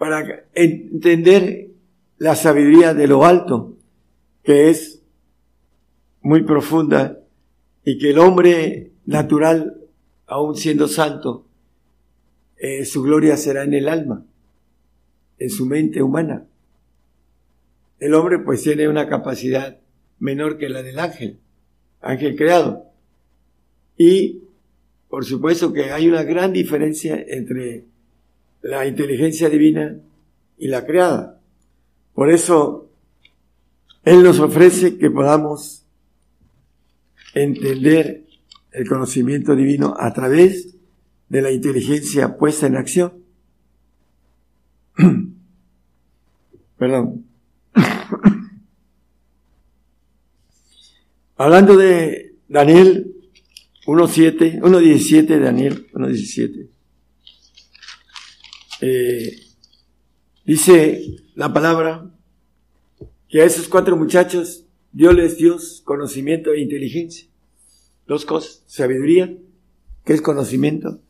para 0.00 0.46
entender 0.54 1.72
la 2.16 2.34
sabiduría 2.34 2.94
de 2.94 3.06
lo 3.06 3.26
alto, 3.26 3.76
que 4.42 4.70
es 4.70 5.02
muy 6.22 6.42
profunda, 6.44 7.20
y 7.84 7.98
que 7.98 8.08
el 8.08 8.18
hombre 8.18 8.92
natural, 9.04 9.76
aun 10.26 10.56
siendo 10.56 10.88
santo, 10.88 11.46
eh, 12.56 12.86
su 12.86 13.02
gloria 13.02 13.36
será 13.36 13.62
en 13.64 13.74
el 13.74 13.90
alma, 13.90 14.24
en 15.38 15.50
su 15.50 15.66
mente 15.66 16.02
humana. 16.02 16.46
El 17.98 18.14
hombre 18.14 18.38
pues 18.38 18.62
tiene 18.62 18.88
una 18.88 19.06
capacidad 19.06 19.80
menor 20.18 20.56
que 20.56 20.70
la 20.70 20.82
del 20.82 20.98
ángel 20.98 21.40
ángel 22.00 22.36
creado. 22.36 22.86
Y 23.98 24.44
por 25.10 25.26
supuesto 25.26 25.74
que 25.74 25.90
hay 25.90 26.08
una 26.08 26.22
gran 26.22 26.54
diferencia 26.54 27.22
entre 27.28 27.84
la 28.62 28.86
inteligencia 28.86 29.48
divina 29.48 29.96
y 30.58 30.68
la 30.68 30.84
creada. 30.86 31.40
Por 32.14 32.30
eso 32.30 32.90
Él 34.04 34.22
nos 34.22 34.38
ofrece 34.40 34.98
que 34.98 35.10
podamos 35.10 35.84
entender 37.34 38.26
el 38.72 38.88
conocimiento 38.88 39.56
divino 39.56 39.94
a 39.98 40.12
través 40.12 40.76
de 41.28 41.42
la 41.42 41.50
inteligencia 41.50 42.36
puesta 42.36 42.66
en 42.66 42.76
acción. 42.76 43.24
Perdón. 46.78 47.24
Hablando 51.36 51.76
de 51.76 52.34
Daniel 52.48 53.14
1.7, 53.86 54.60
1.17, 54.60 55.38
Daniel 55.38 55.86
1.17. 55.92 56.68
Eh, 58.80 59.38
dice 60.44 61.16
la 61.34 61.52
palabra 61.52 62.10
que 63.28 63.42
a 63.42 63.44
esos 63.44 63.68
cuatro 63.68 63.96
muchachos 63.96 64.64
Dios 64.92 65.82
conocimiento 65.84 66.52
e 66.52 66.60
inteligencia. 66.60 67.28
Dos 68.06 68.24
cosas, 68.24 68.62
sabiduría, 68.66 69.36
que 70.04 70.14
es 70.14 70.22
conocimiento, 70.22 71.00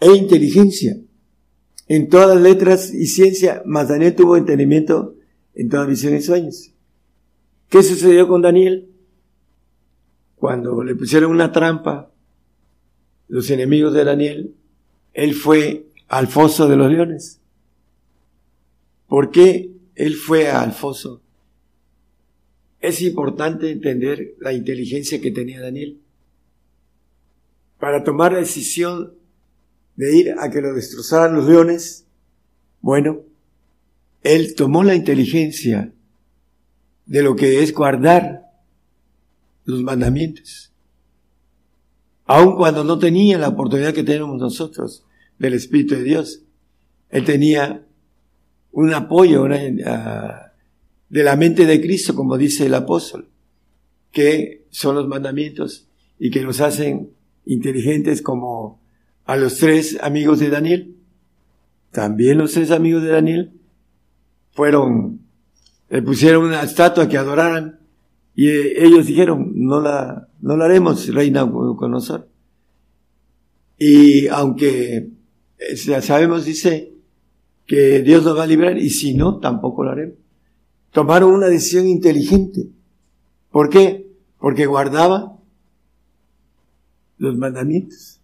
e 0.00 0.14
inteligencia. 0.14 0.98
En 1.88 2.08
todas 2.08 2.34
las 2.34 2.42
letras 2.42 2.94
y 2.94 3.06
ciencia, 3.06 3.62
más 3.66 3.88
Daniel 3.88 4.14
tuvo 4.14 4.36
entendimiento 4.36 5.14
en 5.54 5.68
toda 5.68 5.84
visión 5.84 6.16
y 6.16 6.22
sueños. 6.22 6.72
¿Qué 7.68 7.82
sucedió 7.82 8.28
con 8.28 8.42
Daniel? 8.42 8.88
cuando 10.36 10.84
le 10.84 10.94
pusieron 10.94 11.32
una 11.32 11.50
trampa, 11.50 12.12
los 13.28 13.50
enemigos 13.50 13.92
de 13.94 14.04
Daniel, 14.04 14.54
él 15.12 15.34
fue 15.34 15.86
al 16.08 16.28
foso 16.28 16.68
de 16.68 16.76
los 16.76 16.90
leones. 16.90 17.40
¿Por 19.08 19.30
qué 19.30 19.72
él 19.94 20.14
fue 20.14 20.48
al 20.48 20.72
foso? 20.72 21.22
Es 22.80 23.02
importante 23.02 23.70
entender 23.70 24.34
la 24.40 24.52
inteligencia 24.52 25.20
que 25.20 25.30
tenía 25.30 25.60
Daniel 25.60 26.00
para 27.78 28.04
tomar 28.04 28.32
la 28.32 28.38
decisión 28.38 29.14
de 29.96 30.16
ir 30.16 30.34
a 30.38 30.50
que 30.50 30.60
lo 30.60 30.74
destrozaran 30.74 31.34
los 31.34 31.48
leones. 31.48 32.06
Bueno, 32.80 33.22
él 34.22 34.54
tomó 34.54 34.84
la 34.84 34.94
inteligencia 34.94 35.92
de 37.06 37.22
lo 37.22 37.36
que 37.36 37.62
es 37.62 37.72
guardar 37.72 38.50
los 39.64 39.82
mandamientos. 39.82 40.72
Aun 42.24 42.56
cuando 42.56 42.82
no 42.84 42.98
tenía 42.98 43.38
la 43.38 43.48
oportunidad 43.48 43.94
que 43.94 44.02
tenemos 44.02 44.38
nosotros 44.38 45.04
del 45.38 45.54
Espíritu 45.54 45.94
de 45.94 46.02
Dios, 46.02 46.42
él 47.10 47.24
tenía 47.24 47.86
un 48.72 48.92
apoyo 48.92 49.46
ah, 49.86 50.52
de 51.08 51.22
la 51.22 51.36
mente 51.36 51.66
de 51.66 51.80
Cristo, 51.80 52.14
como 52.14 52.36
dice 52.36 52.66
el 52.66 52.74
apóstol, 52.74 53.28
que 54.12 54.66
son 54.70 54.96
los 54.96 55.08
mandamientos 55.08 55.88
y 56.18 56.30
que 56.30 56.42
nos 56.42 56.60
hacen 56.60 57.10
inteligentes 57.44 58.22
como 58.22 58.80
a 59.24 59.36
los 59.36 59.56
tres 59.58 59.98
amigos 60.02 60.40
de 60.40 60.50
Daniel. 60.50 60.96
También 61.90 62.38
los 62.38 62.52
tres 62.52 62.70
amigos 62.70 63.02
de 63.02 63.08
Daniel 63.08 63.52
fueron, 64.52 65.20
le 65.88 66.02
pusieron 66.02 66.44
una 66.44 66.62
estatua 66.62 67.08
que 67.08 67.18
adoraran 67.18 67.80
y 68.34 68.48
eh, 68.48 68.84
ellos 68.84 69.06
dijeron, 69.06 69.52
no 69.54 69.80
la, 69.80 70.28
no 70.40 70.56
la 70.56 70.66
haremos, 70.66 71.08
reina 71.14 71.50
con 71.50 71.90
nosotros. 71.90 72.28
Y 73.78 74.26
aunque 74.28 75.15
eh, 75.58 75.76
sabemos, 75.76 76.44
dice, 76.44 76.92
que 77.66 78.02
Dios 78.02 78.24
nos 78.24 78.38
va 78.38 78.44
a 78.44 78.46
librar, 78.46 78.78
y 78.78 78.90
si 78.90 79.14
no, 79.14 79.38
tampoco 79.38 79.84
lo 79.84 79.90
haremos. 79.90 80.16
Tomaron 80.92 81.32
una 81.32 81.48
decisión 81.48 81.86
inteligente. 81.86 82.68
¿Por 83.50 83.68
qué? 83.68 84.06
Porque 84.38 84.66
guardaba 84.66 85.36
los 87.18 87.36
mandamientos. 87.36 88.20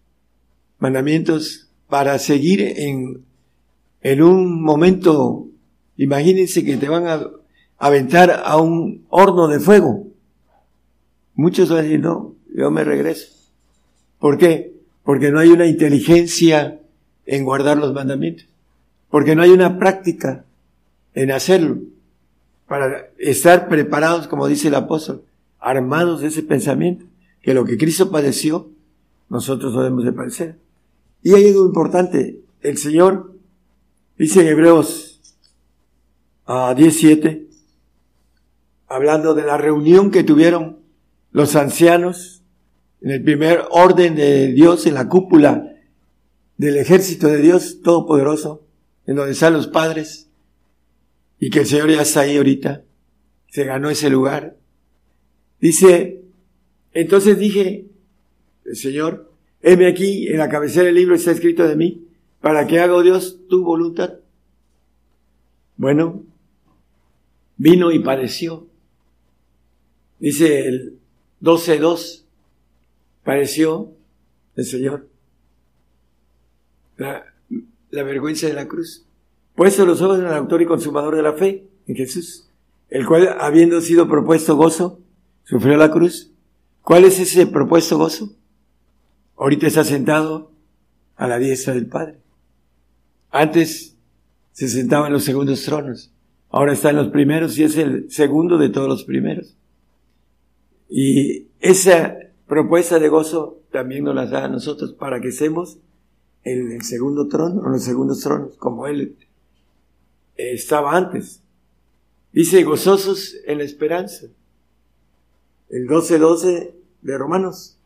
Mandamientos 0.78 1.68
para 1.88 2.18
seguir 2.18 2.60
en, 2.62 3.24
en 4.00 4.22
un 4.22 4.62
momento, 4.62 5.48
imagínense 5.96 6.64
que 6.64 6.76
te 6.76 6.88
van 6.88 7.06
a 7.06 7.28
aventar 7.78 8.42
a 8.44 8.56
un 8.56 9.04
horno 9.08 9.48
de 9.48 9.60
fuego. 9.60 10.06
Muchos 11.34 11.68
van 11.68 11.80
a 11.80 11.82
decir, 11.82 12.00
no, 12.00 12.34
yo 12.54 12.70
me 12.70 12.84
regreso. 12.84 13.28
¿Por 14.18 14.38
qué? 14.38 14.72
Porque 15.02 15.30
no 15.30 15.40
hay 15.40 15.48
una 15.48 15.66
inteligencia 15.66 16.81
en 17.26 17.44
guardar 17.44 17.78
los 17.78 17.92
mandamientos. 17.92 18.46
Porque 19.10 19.34
no 19.34 19.42
hay 19.42 19.50
una 19.50 19.78
práctica 19.78 20.44
en 21.14 21.30
hacerlo. 21.30 21.78
Para 22.66 23.08
estar 23.18 23.68
preparados, 23.68 24.28
como 24.28 24.48
dice 24.48 24.68
el 24.68 24.74
apóstol, 24.74 25.22
armados 25.58 26.20
de 26.20 26.28
ese 26.28 26.42
pensamiento, 26.42 27.04
que 27.42 27.54
lo 27.54 27.64
que 27.64 27.76
Cristo 27.76 28.10
padeció, 28.10 28.70
nosotros 29.28 29.74
debemos 29.74 30.04
de 30.04 30.12
padecer. 30.12 30.56
Y 31.22 31.34
hay 31.34 31.48
algo 31.48 31.66
importante. 31.66 32.40
El 32.60 32.78
Señor 32.78 33.34
dice 34.16 34.40
en 34.40 34.48
Hebreos 34.48 35.20
a 36.46 36.74
17, 36.74 37.48
hablando 38.88 39.34
de 39.34 39.42
la 39.42 39.56
reunión 39.56 40.10
que 40.10 40.24
tuvieron 40.24 40.78
los 41.30 41.56
ancianos, 41.56 42.42
en 43.00 43.10
el 43.10 43.22
primer 43.22 43.64
orden 43.70 44.14
de 44.14 44.52
Dios, 44.52 44.86
en 44.86 44.94
la 44.94 45.08
cúpula 45.08 45.71
del 46.62 46.76
ejército 46.76 47.26
de 47.26 47.38
Dios 47.38 47.80
Todopoderoso, 47.82 48.64
en 49.08 49.16
donde 49.16 49.32
están 49.32 49.52
los 49.52 49.66
padres, 49.66 50.30
y 51.40 51.50
que 51.50 51.60
el 51.60 51.66
Señor 51.66 51.90
ya 51.90 52.02
está 52.02 52.20
ahí 52.20 52.36
ahorita, 52.36 52.84
se 53.48 53.64
ganó 53.64 53.90
ese 53.90 54.08
lugar. 54.08 54.56
Dice, 55.60 56.22
entonces 56.92 57.36
dije, 57.36 57.86
el 58.64 58.76
Señor, 58.76 59.32
heme 59.60 59.88
aquí, 59.88 60.28
en 60.28 60.38
la 60.38 60.48
cabecera 60.48 60.86
del 60.86 60.94
libro 60.94 61.16
está 61.16 61.32
escrito 61.32 61.66
de 61.66 61.74
mí, 61.74 62.06
para 62.40 62.68
que 62.68 62.78
haga 62.78 62.94
oh 62.94 63.02
Dios 63.02 63.40
tu 63.48 63.64
voluntad. 63.64 64.20
Bueno, 65.76 66.22
vino 67.56 67.90
y 67.90 67.98
padeció. 67.98 68.68
Dice 70.20 70.68
el 70.68 70.98
12.2, 71.40 72.22
padeció 73.24 73.90
el 74.54 74.64
Señor. 74.64 75.11
La, 77.02 78.04
vergüenza 78.04 78.46
de 78.46 78.54
la 78.54 78.68
cruz. 78.68 79.04
Puesto 79.54 79.84
los 79.84 80.00
ojos 80.00 80.20
en 80.20 80.26
el 80.26 80.32
autor 80.32 80.62
y 80.62 80.66
consumador 80.66 81.16
de 81.16 81.22
la 81.22 81.34
fe, 81.34 81.68
en 81.86 81.96
Jesús, 81.96 82.48
el 82.88 83.06
cual, 83.06 83.36
habiendo 83.40 83.80
sido 83.80 84.08
propuesto 84.08 84.56
gozo, 84.56 85.00
sufrió 85.44 85.76
la 85.76 85.90
cruz. 85.90 86.32
¿Cuál 86.80 87.04
es 87.04 87.18
ese 87.18 87.46
propuesto 87.46 87.98
gozo? 87.98 88.34
Ahorita 89.36 89.66
está 89.66 89.84
sentado 89.84 90.52
a 91.16 91.26
la 91.26 91.38
diestra 91.38 91.74
del 91.74 91.86
Padre. 91.86 92.18
Antes 93.30 93.96
se 94.52 94.68
sentaba 94.68 95.08
en 95.08 95.12
los 95.12 95.24
segundos 95.24 95.64
tronos. 95.64 96.12
Ahora 96.50 96.72
está 96.72 96.90
en 96.90 96.96
los 96.96 97.08
primeros 97.08 97.58
y 97.58 97.64
es 97.64 97.76
el 97.76 98.10
segundo 98.10 98.58
de 98.58 98.68
todos 98.68 98.88
los 98.88 99.04
primeros. 99.04 99.56
Y 100.88 101.48
esa 101.60 102.16
propuesta 102.46 102.98
de 102.98 103.08
gozo 103.08 103.62
también 103.70 104.04
nos 104.04 104.14
la 104.14 104.26
da 104.26 104.44
a 104.44 104.48
nosotros 104.48 104.92
para 104.92 105.20
que 105.20 105.32
seamos 105.32 105.78
en 106.44 106.72
el 106.72 106.82
segundo 106.82 107.28
trono, 107.28 107.64
en 107.64 107.72
los 107.72 107.84
segundos 107.84 108.20
tronos, 108.20 108.56
como 108.56 108.86
Él 108.86 109.16
estaba 110.36 110.96
antes. 110.96 111.42
Dice 112.32 112.62
gozosos 112.64 113.36
en 113.46 113.58
la 113.58 113.64
esperanza. 113.64 114.26
El 115.68 115.86
12-12 115.86 116.72
de 117.02 117.18
Romanos. 117.18 117.78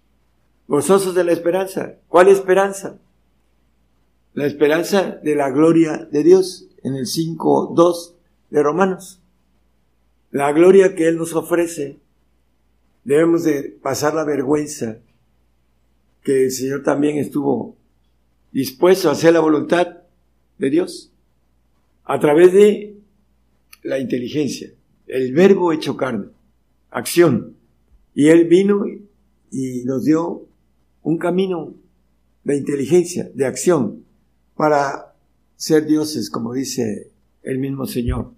Gozosos 0.68 1.14
de 1.14 1.24
la 1.24 1.32
esperanza. 1.32 1.96
¿Cuál 2.08 2.28
esperanza? 2.28 2.98
La 4.34 4.46
esperanza 4.46 5.18
de 5.22 5.34
la 5.34 5.50
gloria 5.50 6.08
de 6.10 6.22
Dios 6.22 6.68
en 6.82 6.94
el 6.94 7.06
5.2 7.06 8.12
de 8.50 8.62
Romanos. 8.62 9.20
La 10.30 10.52
gloria 10.52 10.94
que 10.94 11.08
Él 11.08 11.18
nos 11.18 11.34
ofrece. 11.34 11.98
Debemos 13.04 13.44
de 13.44 13.78
pasar 13.82 14.14
la 14.14 14.24
vergüenza 14.24 14.98
que 16.22 16.44
el 16.44 16.50
Señor 16.50 16.82
también 16.82 17.18
estuvo 17.18 17.76
dispuesto 18.52 19.08
a 19.08 19.12
hacer 19.12 19.32
la 19.32 19.40
voluntad 19.40 19.98
de 20.58 20.70
Dios 20.70 21.12
a 22.04 22.18
través 22.20 22.52
de 22.52 22.96
la 23.82 23.98
inteligencia, 23.98 24.70
el 25.06 25.32
verbo 25.32 25.72
hecho 25.72 25.96
carne, 25.96 26.26
acción. 26.90 27.56
Y 28.14 28.28
Él 28.28 28.46
vino 28.46 28.84
y 29.50 29.84
nos 29.84 30.04
dio 30.04 30.46
un 31.02 31.18
camino 31.18 31.74
de 32.44 32.56
inteligencia, 32.56 33.30
de 33.34 33.46
acción, 33.46 34.04
para 34.56 35.14
ser 35.56 35.86
dioses, 35.86 36.30
como 36.30 36.52
dice 36.52 37.10
el 37.42 37.58
mismo 37.58 37.86
Señor. 37.86 38.32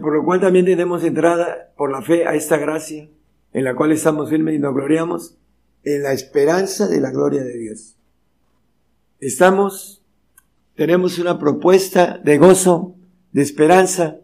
Por 0.00 0.14
lo 0.14 0.24
cual 0.24 0.40
también 0.40 0.64
tenemos 0.64 1.02
entrada 1.02 1.72
por 1.76 1.90
la 1.90 2.02
fe 2.02 2.26
a 2.26 2.34
esta 2.34 2.56
gracia, 2.56 3.08
en 3.52 3.64
la 3.64 3.74
cual 3.74 3.92
estamos 3.92 4.30
firmes 4.30 4.54
y 4.54 4.58
nos 4.58 4.74
gloriamos 4.74 5.36
en 5.82 6.02
la 6.04 6.12
esperanza 6.12 6.88
de 6.88 7.00
la 7.00 7.10
gloria 7.10 7.42
de 7.42 7.58
Dios. 7.58 7.96
Estamos 9.22 10.02
tenemos 10.74 11.20
una 11.20 11.38
propuesta 11.38 12.18
de 12.24 12.38
gozo, 12.38 12.96
de 13.30 13.42
esperanza, 13.42 14.18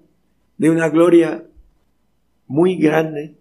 de 0.57 0.71
una 0.71 0.89
gloria 0.89 1.47
muy 2.49 2.77
grande 2.79 3.37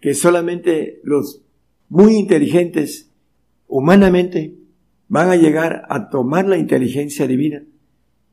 que 0.00 0.14
solamente 0.14 0.98
los 1.04 1.42
muy 1.90 2.14
inteligentes 2.14 3.10
humanamente 3.68 4.54
van 5.08 5.28
a 5.28 5.36
llegar 5.36 5.84
a 5.90 6.08
tomar 6.08 6.48
la 6.48 6.56
inteligencia 6.56 7.26
divina 7.26 7.62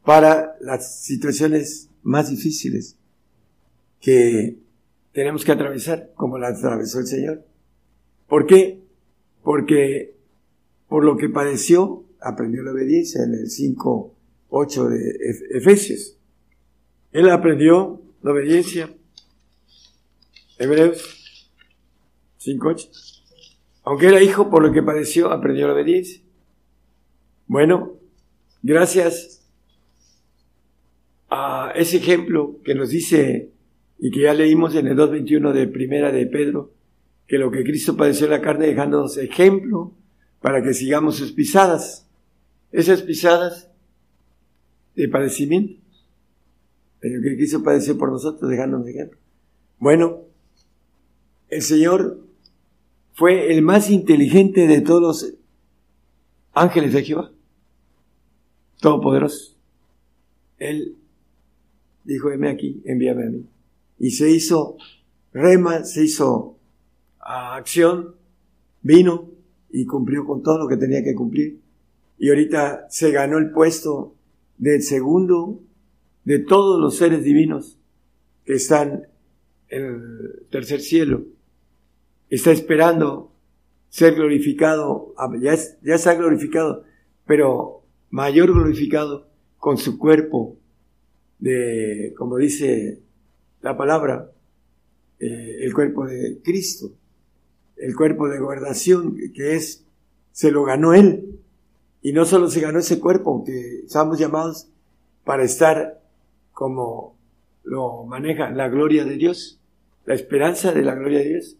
para 0.05 0.55
las 0.61 1.01
situaciones 1.01 1.89
más 2.03 2.29
difíciles 2.29 2.95
que 3.99 4.55
tenemos 5.11 5.43
que 5.43 5.51
atravesar, 5.51 6.13
como 6.15 6.37
la 6.37 6.47
atravesó 6.47 6.99
el 6.99 7.07
Señor. 7.07 7.45
¿Por 8.29 8.45
qué? 8.45 8.81
Porque 9.43 10.15
por 10.87 11.03
lo 11.03 11.17
que 11.17 11.27
padeció, 11.27 12.05
aprendió 12.21 12.63
la 12.63 12.71
obediencia 12.71 13.23
en 13.23 13.33
el 13.33 13.49
5, 13.49 14.15
8 14.49 14.89
de 14.89 15.17
Efesios. 15.51 16.17
Él 17.11 17.29
aprendió 17.29 18.01
la 18.21 18.31
obediencia. 18.31 18.89
Hebreos 20.57 21.49
5, 22.37 22.67
8. 22.67 22.89
Aunque 23.83 24.07
era 24.07 24.21
hijo, 24.21 24.49
por 24.49 24.63
lo 24.63 24.71
que 24.71 24.83
padeció, 24.83 25.31
aprendió 25.31 25.67
la 25.67 25.73
obediencia. 25.73 26.21
Bueno, 27.47 27.93
gracias 28.61 29.47
a 31.29 31.71
ese 31.75 31.97
ejemplo 31.97 32.59
que 32.63 32.75
nos 32.75 32.89
dice 32.89 33.51
y 33.97 34.11
que 34.11 34.21
ya 34.21 34.33
leímos 34.33 34.75
en 34.75 34.87
el 34.87 34.97
2.21 34.97 35.51
de 35.51 35.67
primera 35.67 36.11
de 36.11 36.25
Pedro, 36.25 36.71
que 37.27 37.37
lo 37.37 37.51
que 37.51 37.63
Cristo 37.63 37.97
padeció 37.97 38.25
en 38.25 38.31
la 38.31 38.41
carne 38.41 38.67
dejándonos 38.67 39.17
ejemplo 39.17 39.93
para 40.41 40.63
que 40.63 40.73
sigamos 40.73 41.17
sus 41.17 41.31
pisadas 41.31 42.08
esas 42.71 43.01
pisadas 43.01 43.69
de 44.95 45.07
padecimiento. 45.07 45.81
Pero 46.99 47.21
que 47.21 47.37
quiso 47.37 47.63
padecer 47.63 47.97
por 47.97 48.11
nosotros, 48.11 48.49
dejándonos 48.49 48.87
ejemplo. 48.87 49.17
Bueno, 49.79 50.21
el 51.47 51.61
Señor 51.61 52.19
fue 53.13 53.53
el 53.53 53.61
más 53.61 53.89
inteligente 53.89 54.67
de 54.67 54.81
todos 54.81 55.01
los 55.01 55.33
ángeles 56.53 56.93
de 56.93 57.03
Jehová. 57.03 57.31
Todopoderoso. 58.81 59.55
Él 60.57 60.97
dijo, 62.03 62.31
heme 62.31 62.49
aquí, 62.49 62.81
envíame 62.85 63.23
a 63.23 63.29
mí. 63.29 63.45
Y 63.97 64.11
se 64.11 64.29
hizo 64.29 64.77
rema, 65.33 65.83
se 65.83 66.03
hizo 66.03 66.57
acción, 67.19 68.15
vino 68.81 69.29
y 69.69 69.85
cumplió 69.85 70.25
con 70.25 70.41
todo 70.41 70.57
lo 70.57 70.67
que 70.67 70.77
tenía 70.77 71.03
que 71.03 71.15
cumplir 71.15 71.59
y 72.19 72.29
ahorita 72.29 72.87
se 72.89 73.11
ganó 73.11 73.37
el 73.37 73.51
puesto 73.51 74.13
del 74.57 74.83
segundo 74.83 75.63
de 76.25 76.39
todos 76.39 76.79
los 76.79 76.97
seres 76.97 77.23
divinos 77.23 77.79
que 78.45 78.53
están 78.53 79.07
en 79.69 79.83
el 79.85 80.47
tercer 80.51 80.81
cielo. 80.81 81.23
Está 82.29 82.51
esperando 82.51 83.31
ser 83.87 84.15
glorificado, 84.15 85.13
ah, 85.17 85.31
ya, 85.39 85.55
ya 85.81 85.95
está 85.95 86.13
glorificado, 86.13 86.83
pero 87.25 87.83
mayor 88.09 88.53
glorificado 88.53 89.29
con 89.57 89.77
su 89.77 89.97
cuerpo 89.97 90.57
de, 91.39 92.13
como 92.17 92.37
dice 92.37 93.01
la 93.61 93.77
palabra, 93.77 94.31
eh, 95.19 95.59
el 95.61 95.73
cuerpo 95.73 96.05
de 96.05 96.41
Cristo, 96.43 96.91
el 97.77 97.95
cuerpo 97.95 98.27
de 98.27 98.39
guardación 98.39 99.15
que 99.33 99.55
es, 99.55 99.85
se 100.31 100.51
lo 100.51 100.63
ganó 100.63 100.93
Él. 100.93 101.39
Y 102.01 102.13
no 102.13 102.25
solo 102.25 102.49
se 102.49 102.61
ganó 102.61 102.79
ese 102.79 102.99
cuerpo, 102.99 103.43
que 103.43 103.81
estamos 103.85 104.19
llamados 104.19 104.69
para 105.25 105.43
estar 105.43 106.01
como 106.53 107.15
lo 107.63 108.03
maneja 108.05 108.49
la 108.49 108.69
gloria 108.69 109.05
de 109.05 109.15
Dios, 109.15 109.59
la 110.05 110.15
esperanza 110.15 110.71
de 110.71 110.81
la 110.81 110.95
gloria 110.95 111.19
de 111.19 111.29
Dios, 111.29 111.55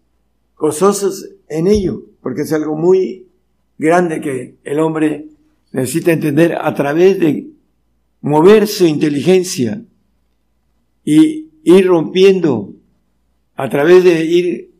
gozosos 0.57 1.29
en 1.47 1.67
ello, 1.67 2.03
porque 2.21 2.41
es 2.41 2.53
algo 2.53 2.75
muy 2.75 3.27
grande 3.77 4.21
que 4.21 4.55
el 4.63 4.79
hombre 4.79 5.27
necesita 5.71 6.11
entender 6.11 6.55
a 6.55 6.73
través 6.73 7.19
de 7.19 7.47
mover 8.21 8.67
su 8.67 8.85
inteligencia 8.85 9.81
y 11.03 11.49
ir 11.63 11.87
rompiendo, 11.87 12.73
a 13.55 13.69
través 13.69 14.03
de 14.03 14.25
ir 14.25 14.71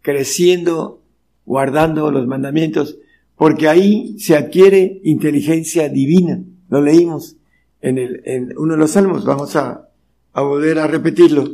creciendo, 0.00 1.02
guardando 1.44 2.10
los 2.10 2.26
mandamientos, 2.26 2.98
porque 3.36 3.68
ahí 3.68 4.18
se 4.18 4.36
adquiere 4.36 5.00
inteligencia 5.04 5.88
divina. 5.88 6.42
Lo 6.68 6.80
leímos 6.80 7.36
en, 7.80 7.98
el, 7.98 8.22
en 8.24 8.52
uno 8.56 8.74
de 8.74 8.78
los 8.78 8.92
salmos, 8.92 9.24
vamos 9.24 9.56
a, 9.56 9.88
a 10.32 10.42
volver 10.42 10.78
a 10.78 10.86
repetirlo. 10.86 11.50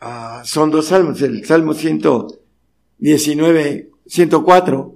Ah, 0.00 0.40
son 0.44 0.70
dos 0.70 0.86
salmos, 0.86 1.20
el 1.22 1.44
Salmo 1.44 1.74
119, 1.74 3.90
104, 4.06 4.94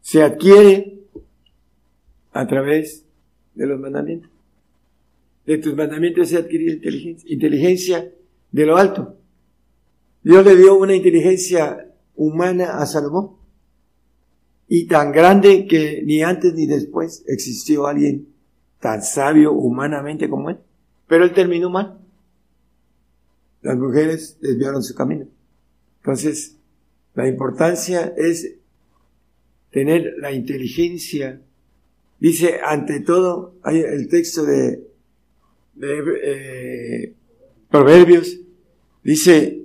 se 0.00 0.22
adquiere 0.22 1.00
a 2.32 2.46
través 2.46 3.04
de 3.54 3.66
los 3.66 3.78
mandamientos. 3.78 4.30
De 5.44 5.58
tus 5.58 5.74
mandamientos 5.74 6.28
se 6.28 6.38
adquiere 6.38 6.72
inteligencia, 6.72 7.30
inteligencia 7.30 8.10
de 8.50 8.66
lo 8.66 8.78
alto. 8.78 9.16
Dios 10.22 10.44
le 10.44 10.54
dio 10.56 10.78
una 10.78 10.94
inteligencia 10.94 11.86
humana 12.16 12.78
a 12.78 12.86
Salomón 12.86 13.39
y 14.72 14.86
tan 14.86 15.10
grande 15.10 15.66
que 15.66 16.00
ni 16.06 16.22
antes 16.22 16.54
ni 16.54 16.64
después 16.64 17.24
existió 17.26 17.88
alguien 17.88 18.28
tan 18.78 19.02
sabio 19.02 19.52
humanamente 19.52 20.30
como 20.30 20.48
él. 20.48 20.58
Pero 21.08 21.24
él 21.24 21.34
terminó 21.34 21.70
mal. 21.70 21.98
Las 23.62 23.76
mujeres 23.76 24.38
desviaron 24.40 24.84
su 24.84 24.94
camino. 24.94 25.26
Entonces, 25.96 26.56
la 27.14 27.26
importancia 27.26 28.14
es 28.16 28.58
tener 29.72 30.14
la 30.18 30.30
inteligencia. 30.30 31.42
Dice, 32.20 32.60
ante 32.64 33.00
todo, 33.00 33.56
hay 33.64 33.80
el 33.80 34.08
texto 34.08 34.44
de, 34.44 34.86
eh, 35.82 37.12
Proverbios, 37.68 38.38
dice, 39.02 39.62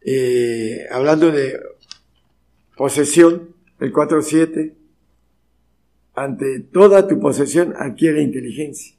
eh, 0.00 0.84
hablando 0.90 1.30
de 1.30 1.60
posesión, 2.76 3.51
el 3.82 3.92
4.7, 3.92 4.74
ante 6.14 6.60
toda 6.60 7.08
tu 7.08 7.18
posesión 7.18 7.74
adquiere 7.76 8.22
inteligencia. 8.22 8.94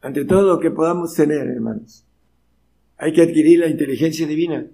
Ante 0.00 0.24
todo 0.24 0.42
lo 0.42 0.60
que 0.60 0.70
podamos 0.70 1.14
tener, 1.14 1.48
hermanos, 1.48 2.04
hay 2.96 3.12
que 3.12 3.22
adquirir 3.22 3.58
la 3.58 3.66
inteligencia 3.66 4.24
divina 4.24 4.68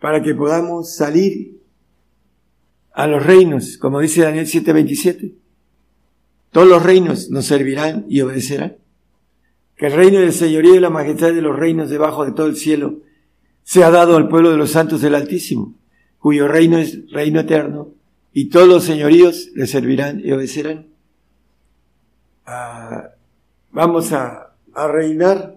para 0.00 0.22
que 0.22 0.34
podamos 0.34 0.94
salir 0.94 1.60
a 2.94 3.06
los 3.06 3.24
reinos, 3.24 3.76
como 3.76 4.00
dice 4.00 4.22
Daniel 4.22 4.46
7:27. 4.46 5.34
Todos 6.52 6.68
los 6.68 6.82
reinos 6.82 7.28
nos 7.28 7.44
servirán 7.44 8.06
y 8.08 8.22
obedecerán. 8.22 8.78
Que 9.76 9.88
el 9.88 9.92
reino 9.92 10.20
del 10.20 10.32
señorío 10.32 10.76
y 10.76 10.80
la 10.80 10.88
majestad 10.88 11.34
de 11.34 11.42
los 11.42 11.54
reinos 11.54 11.90
debajo 11.90 12.24
de 12.24 12.32
todo 12.32 12.46
el 12.46 12.56
cielo 12.56 13.02
sea 13.62 13.90
dado 13.90 14.16
al 14.16 14.28
pueblo 14.28 14.52
de 14.52 14.56
los 14.56 14.70
santos 14.70 15.02
del 15.02 15.16
Altísimo, 15.16 15.74
cuyo 16.24 16.48
reino 16.48 16.78
es 16.78 17.10
reino 17.10 17.40
eterno, 17.40 17.92
y 18.32 18.48
todos 18.48 18.66
los 18.66 18.84
señoríos 18.84 19.50
le 19.54 19.66
servirán 19.66 20.22
y 20.24 20.32
obedecerán. 20.32 20.86
Ah, 22.46 23.10
vamos 23.70 24.10
a, 24.14 24.54
a 24.72 24.88
reinar 24.88 25.54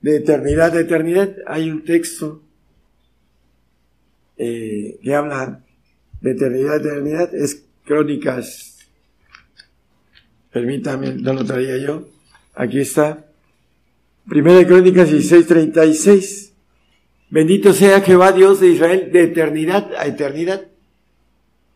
de 0.00 0.16
eternidad 0.16 0.74
a 0.74 0.80
eternidad. 0.80 1.36
Hay 1.46 1.70
un 1.70 1.84
texto 1.84 2.40
eh, 4.38 4.98
que 5.02 5.14
habla 5.14 5.62
de 6.22 6.30
eternidad 6.30 6.72
a 6.72 6.76
eternidad, 6.76 7.34
es 7.34 7.62
Crónicas, 7.84 8.78
permítame, 10.50 11.16
no 11.16 11.34
lo 11.34 11.44
traía 11.44 11.76
yo, 11.76 12.08
aquí 12.54 12.80
está, 12.80 13.26
Primera 14.26 14.66
Crónicas 14.66 15.10
16:36, 15.10 16.51
bendito 17.32 17.72
sea 17.72 18.02
Jehová 18.02 18.32
Dios 18.32 18.60
de 18.60 18.68
Israel 18.68 19.10
de 19.10 19.24
eternidad 19.24 19.90
a 19.96 20.06
eternidad. 20.06 20.68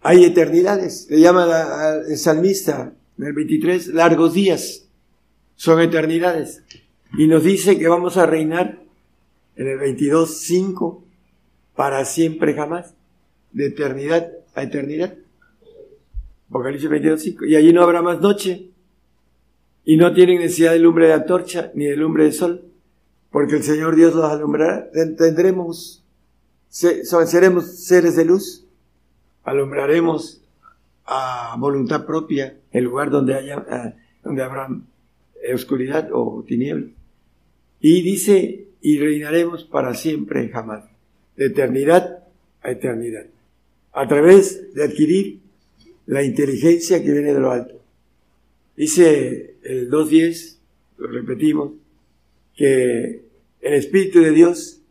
Hay 0.03 0.25
eternidades, 0.25 1.09
le 1.11 1.19
llama 1.19 1.49
el 2.07 2.17
salmista 2.19 2.93
en 3.19 3.25
el 3.25 3.33
23, 3.33 3.89
largos 3.89 4.35
días, 4.35 4.87
son 5.57 5.81
eternidades. 5.81 6.63
Y 7.19 7.27
nos 7.27 7.43
dice 7.43 7.79
que 7.79 7.89
vamos 7.89 8.19
a 8.19 8.27
reinar 8.27 8.83
en 9.57 9.67
el 9.67 9.79
22.5 9.79 11.03
para 11.75 12.05
siempre 12.05 12.53
jamás, 12.53 12.95
de 13.53 13.67
eternidad 13.67 14.31
a 14.55 14.63
eternidad. 14.63 15.15
Apocalipsis 16.51 16.91
22.5. 16.91 17.49
Y 17.49 17.57
allí 17.57 17.73
no 17.73 17.83
habrá 17.83 18.03
más 18.03 18.21
noche. 18.21 18.69
Y 19.85 19.97
no 19.97 20.13
tienen 20.13 20.41
necesidad 20.41 20.73
de 20.73 20.81
lumbre 20.81 21.07
de 21.07 21.15
antorcha 21.15 21.71
ni 21.75 21.87
de 21.87 21.97
lumbre 21.97 22.25
de 22.25 22.33
sol, 22.33 22.65
porque 23.37 23.57
el 23.57 23.65
Señor 23.65 23.97
Dios 23.97 24.15
los 24.15 24.25
alumbrará. 24.25 24.91
Tendremos, 24.91 26.03
seremos 26.71 27.85
seres 27.85 28.17
de 28.17 28.25
luz, 28.25 28.65
alumbraremos 29.45 30.41
a 31.05 31.55
voluntad 31.59 32.07
propia 32.07 32.57
el 32.73 32.85
lugar 32.85 33.11
donde 33.11 33.35
haya, 33.35 33.63
ah, 33.69 33.93
donde 34.25 34.43
habrá 34.43 34.69
oscuridad 35.53 36.09
o 36.15 36.47
tinieblas. 36.49 36.93
Y 37.79 38.01
dice, 38.01 38.69
y 38.81 38.99
reinaremos 38.99 39.65
para 39.65 39.93
siempre 39.93 40.49
jamás, 40.49 40.85
de 41.37 41.49
eternidad 41.49 42.25
a 42.63 42.71
eternidad, 42.71 43.27
a 43.93 44.09
través 44.09 44.73
de 44.73 44.83
adquirir 44.83 45.41
la 46.07 46.23
inteligencia 46.23 47.03
que 47.05 47.13
viene 47.13 47.35
de 47.35 47.41
lo 47.41 47.51
alto. 47.51 47.83
Dice 48.75 49.57
el 49.63 49.91
2.10, 49.91 50.57
lo 50.97 51.09
repetimos, 51.09 51.73
que 52.57 53.26
el 53.67 53.75
Espíritu 53.75 54.21
de 54.21 54.31
Dios, 54.31 54.83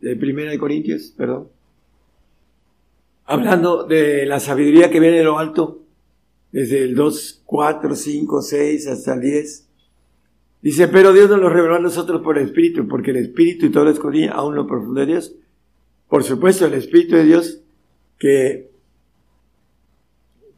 de 0.00 0.16
Primera 0.16 0.50
de 0.50 0.58
Corintios, 0.58 1.12
perdón, 1.16 1.48
hablando 3.24 3.84
de 3.84 4.26
la 4.26 4.40
sabiduría 4.40 4.90
que 4.90 5.00
viene 5.00 5.18
de 5.18 5.24
lo 5.24 5.38
alto, 5.38 5.82
desde 6.52 6.82
el 6.82 6.94
2, 6.94 7.42
4, 7.44 7.94
5, 7.94 8.42
6 8.42 8.86
hasta 8.88 9.14
el 9.14 9.20
10, 9.20 9.68
Dice, 10.60 10.88
pero 10.88 11.12
Dios 11.12 11.30
nos 11.30 11.38
lo 11.38 11.48
reveló 11.48 11.76
a 11.76 11.80
nosotros 11.80 12.20
por 12.22 12.36
el 12.36 12.46
Espíritu, 12.46 12.88
porque 12.88 13.12
el 13.12 13.18
Espíritu 13.18 13.66
y 13.66 13.70
todo 13.70 13.84
lo 13.84 13.90
escondía 13.90 14.32
aún 14.32 14.56
lo 14.56 14.66
profundo 14.66 15.00
de 15.00 15.06
Dios. 15.06 15.36
Por 16.08 16.24
supuesto, 16.24 16.66
el 16.66 16.74
Espíritu 16.74 17.14
de 17.14 17.24
Dios 17.24 17.62
que, 18.18 18.70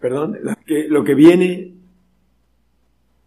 perdón, 0.01 0.39
que, 0.67 0.89
lo 0.89 1.05
que 1.05 1.15
viene, 1.15 1.75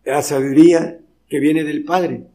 la 0.03 0.23
sabiduría 0.23 0.99
que 1.29 1.39
viene 1.39 1.63
del 1.63 1.83
Padre. 1.83 2.25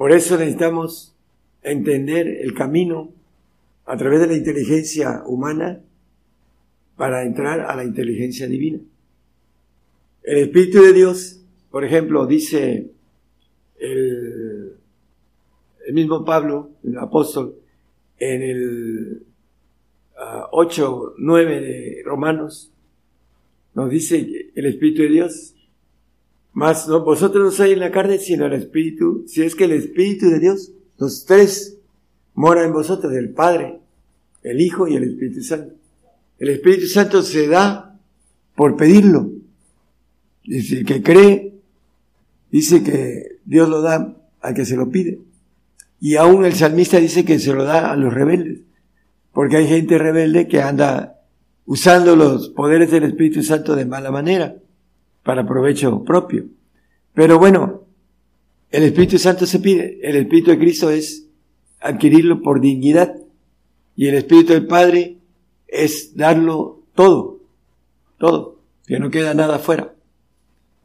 Por 0.00 0.12
eso 0.12 0.38
necesitamos 0.38 1.14
entender 1.60 2.26
el 2.26 2.54
camino 2.54 3.12
a 3.84 3.98
través 3.98 4.20
de 4.20 4.28
la 4.28 4.34
inteligencia 4.34 5.24
humana 5.26 5.82
para 6.96 7.22
entrar 7.24 7.60
a 7.60 7.76
la 7.76 7.84
inteligencia 7.84 8.46
divina. 8.46 8.78
El 10.22 10.38
Espíritu 10.38 10.80
de 10.80 10.94
Dios 10.94 11.40
por 11.70 11.84
ejemplo, 11.84 12.26
dice 12.26 12.90
el, 13.78 14.74
mismo 15.92 16.24
Pablo, 16.24 16.70
el 16.82 16.98
apóstol, 16.98 17.54
en 18.18 18.42
el 18.42 19.22
8, 20.50 21.06
ah, 21.06 21.14
9 21.16 21.60
de 21.60 22.02
Romanos, 22.04 22.72
nos 23.74 23.88
dice 23.88 24.50
el 24.54 24.66
Espíritu 24.66 25.02
de 25.02 25.08
Dios, 25.08 25.54
no, 26.54 27.04
vosotros 27.04 27.44
no 27.44 27.50
sois 27.50 27.72
en 27.72 27.80
la 27.80 27.90
carne, 27.90 28.18
sino 28.18 28.46
el 28.46 28.54
Espíritu, 28.54 29.24
si 29.26 29.42
es 29.42 29.54
que 29.54 29.64
el 29.64 29.72
Espíritu 29.72 30.28
de 30.30 30.40
Dios, 30.40 30.72
los 30.98 31.24
tres, 31.24 31.78
mora 32.34 32.64
en 32.64 32.72
vosotros, 32.72 33.12
el 33.12 33.30
Padre, 33.30 33.80
el 34.42 34.60
Hijo 34.60 34.88
y 34.88 34.96
el 34.96 35.04
Espíritu 35.04 35.42
Santo. 35.42 35.74
El 36.38 36.48
Espíritu 36.48 36.86
Santo 36.86 37.22
se 37.22 37.46
da 37.46 37.98
por 38.56 38.76
pedirlo. 38.76 39.30
Dice, 40.44 40.84
que 40.84 41.02
cree 41.02 41.50
dice 42.50 42.82
que 42.82 43.38
Dios 43.44 43.68
lo 43.68 43.82
da 43.82 44.16
al 44.40 44.54
que 44.54 44.64
se 44.64 44.76
lo 44.76 44.90
pide. 44.90 45.20
Y 46.00 46.16
aún 46.16 46.44
el 46.44 46.54
salmista 46.54 46.98
dice 46.98 47.24
que 47.24 47.38
se 47.38 47.52
lo 47.52 47.64
da 47.64 47.92
a 47.92 47.96
los 47.96 48.12
rebeldes, 48.12 48.60
porque 49.32 49.58
hay 49.58 49.68
gente 49.68 49.98
rebelde 49.98 50.48
que 50.48 50.62
anda 50.62 51.20
usando 51.66 52.16
los 52.16 52.48
poderes 52.48 52.90
del 52.90 53.04
Espíritu 53.04 53.42
Santo 53.42 53.76
de 53.76 53.84
mala 53.84 54.10
manera, 54.10 54.56
para 55.22 55.46
provecho 55.46 56.02
propio. 56.04 56.46
Pero 57.14 57.38
bueno, 57.38 57.84
el 58.70 58.84
Espíritu 58.84 59.18
Santo 59.18 59.46
se 59.46 59.58
pide, 59.60 59.98
el 60.02 60.16
Espíritu 60.16 60.50
de 60.50 60.58
Cristo 60.58 60.90
es 60.90 61.26
adquirirlo 61.80 62.42
por 62.42 62.60
dignidad, 62.60 63.16
y 63.96 64.06
el 64.06 64.14
Espíritu 64.14 64.52
del 64.52 64.66
Padre 64.66 65.18
es 65.66 66.16
darlo 66.16 66.82
todo, 66.94 67.40
todo, 68.18 68.60
que 68.86 68.98
no 68.98 69.10
queda 69.10 69.34
nada 69.34 69.58
fuera. 69.58 69.94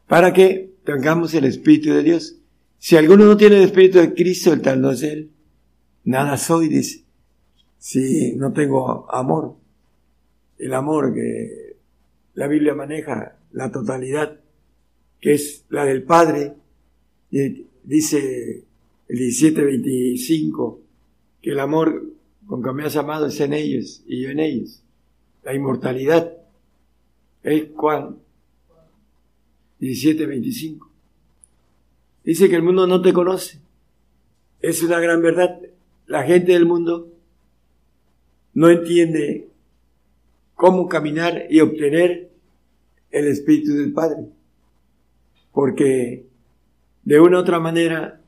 ¿Para 0.06 0.32
que 0.32 0.76
tengamos 0.86 1.34
el 1.34 1.44
Espíritu 1.44 1.92
de 1.92 2.02
Dios. 2.02 2.36
Si 2.78 2.96
alguno 2.96 3.26
no 3.26 3.36
tiene 3.36 3.56
el 3.56 3.64
Espíritu 3.64 3.98
de 3.98 4.14
Cristo, 4.14 4.54
el 4.54 4.62
tal 4.62 4.80
no 4.80 4.92
es 4.92 5.02
Él. 5.02 5.30
Nada 6.04 6.38
soy, 6.38 6.68
dice. 6.68 7.04
Si 7.78 8.32
no 8.36 8.52
tengo 8.54 9.12
amor. 9.12 9.56
El 10.58 10.72
amor 10.72 11.12
que 11.12 11.65
la 12.36 12.46
Biblia 12.46 12.74
maneja, 12.74 13.38
la 13.52 13.72
totalidad, 13.72 14.38
que 15.20 15.32
es 15.32 15.64
la 15.70 15.86
del 15.86 16.04
Padre, 16.04 16.54
dice 17.30 18.64
el 19.08 19.18
17:25, 19.18 20.78
que 21.40 21.50
el 21.50 21.60
amor 21.60 22.12
con 22.46 22.62
que 22.62 22.72
me 22.72 22.84
has 22.84 22.96
amado 22.96 23.26
es 23.26 23.40
en 23.40 23.54
ellos 23.54 24.04
y 24.06 24.22
yo 24.22 24.30
en 24.30 24.40
ellos. 24.40 24.82
La 25.42 25.54
inmortalidad. 25.54 26.36
Es 27.42 27.64
cual 27.70 28.18
17:25. 29.80 30.90
Dice 32.22 32.50
que 32.50 32.56
el 32.56 32.62
mundo 32.62 32.86
no 32.86 33.00
te 33.00 33.14
conoce. 33.14 33.60
Es 34.60 34.82
una 34.82 35.00
gran 35.00 35.22
verdad. 35.22 35.58
La 36.06 36.24
gente 36.24 36.52
del 36.52 36.66
mundo 36.66 37.12
no 38.52 38.68
entiende 38.68 39.48
cómo 40.56 40.88
caminar 40.88 41.46
y 41.48 41.60
obtener 41.60 42.32
el 43.10 43.26
Espíritu 43.28 43.74
del 43.74 43.92
Padre. 43.92 44.24
Porque 45.52 46.26
de 47.04 47.20
una 47.20 47.38
u 47.38 47.40
otra 47.40 47.60
manera 47.60 48.20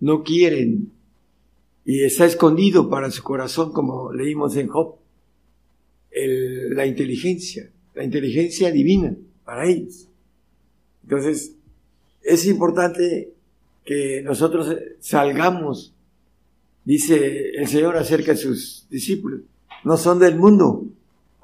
no 0.00 0.24
quieren 0.24 0.90
y 1.84 2.02
está 2.02 2.24
escondido 2.24 2.88
para 2.90 3.10
su 3.10 3.22
corazón, 3.22 3.72
como 3.72 4.12
leímos 4.12 4.56
en 4.56 4.68
Job, 4.68 4.96
la 6.10 6.86
inteligencia, 6.86 7.70
la 7.94 8.04
inteligencia 8.04 8.70
divina 8.70 9.14
para 9.44 9.68
ellos. 9.68 10.08
Entonces, 11.02 11.54
es 12.22 12.46
importante 12.46 13.32
que 13.84 14.22
nosotros 14.22 14.74
salgamos, 15.00 15.92
dice 16.84 17.50
el 17.50 17.68
Señor 17.68 17.98
acerca 17.98 18.32
de 18.32 18.38
sus 18.38 18.86
discípulos, 18.88 19.42
no 19.84 19.98
son 19.98 20.18
del 20.18 20.36
mundo, 20.36 20.86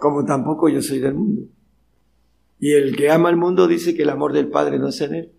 como 0.01 0.24
tampoco 0.24 0.68
yo 0.68 0.82
soy 0.82 0.98
del 0.98 1.14
mundo. 1.14 1.42
Y 2.59 2.72
el 2.72 2.96
que 2.96 3.11
ama 3.11 3.28
al 3.28 3.36
mundo 3.36 3.68
dice 3.68 3.94
que 3.94 4.03
el 4.03 4.11
amor 4.11 4.32
del 4.32 4.48
Padre 4.48 4.78
no 4.78 4.88
es 4.88 5.01
en 5.03 5.14
él. 5.14 5.32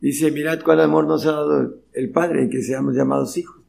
Dice, 0.00 0.30
mirad 0.32 0.60
cuál 0.62 0.80
amor 0.80 1.06
nos 1.06 1.24
ha 1.24 1.32
dado 1.32 1.76
el 1.92 2.10
Padre 2.10 2.42
en 2.42 2.50
que 2.50 2.60
seamos 2.62 2.94
llamados 2.94 3.38
hijos. 3.38 3.62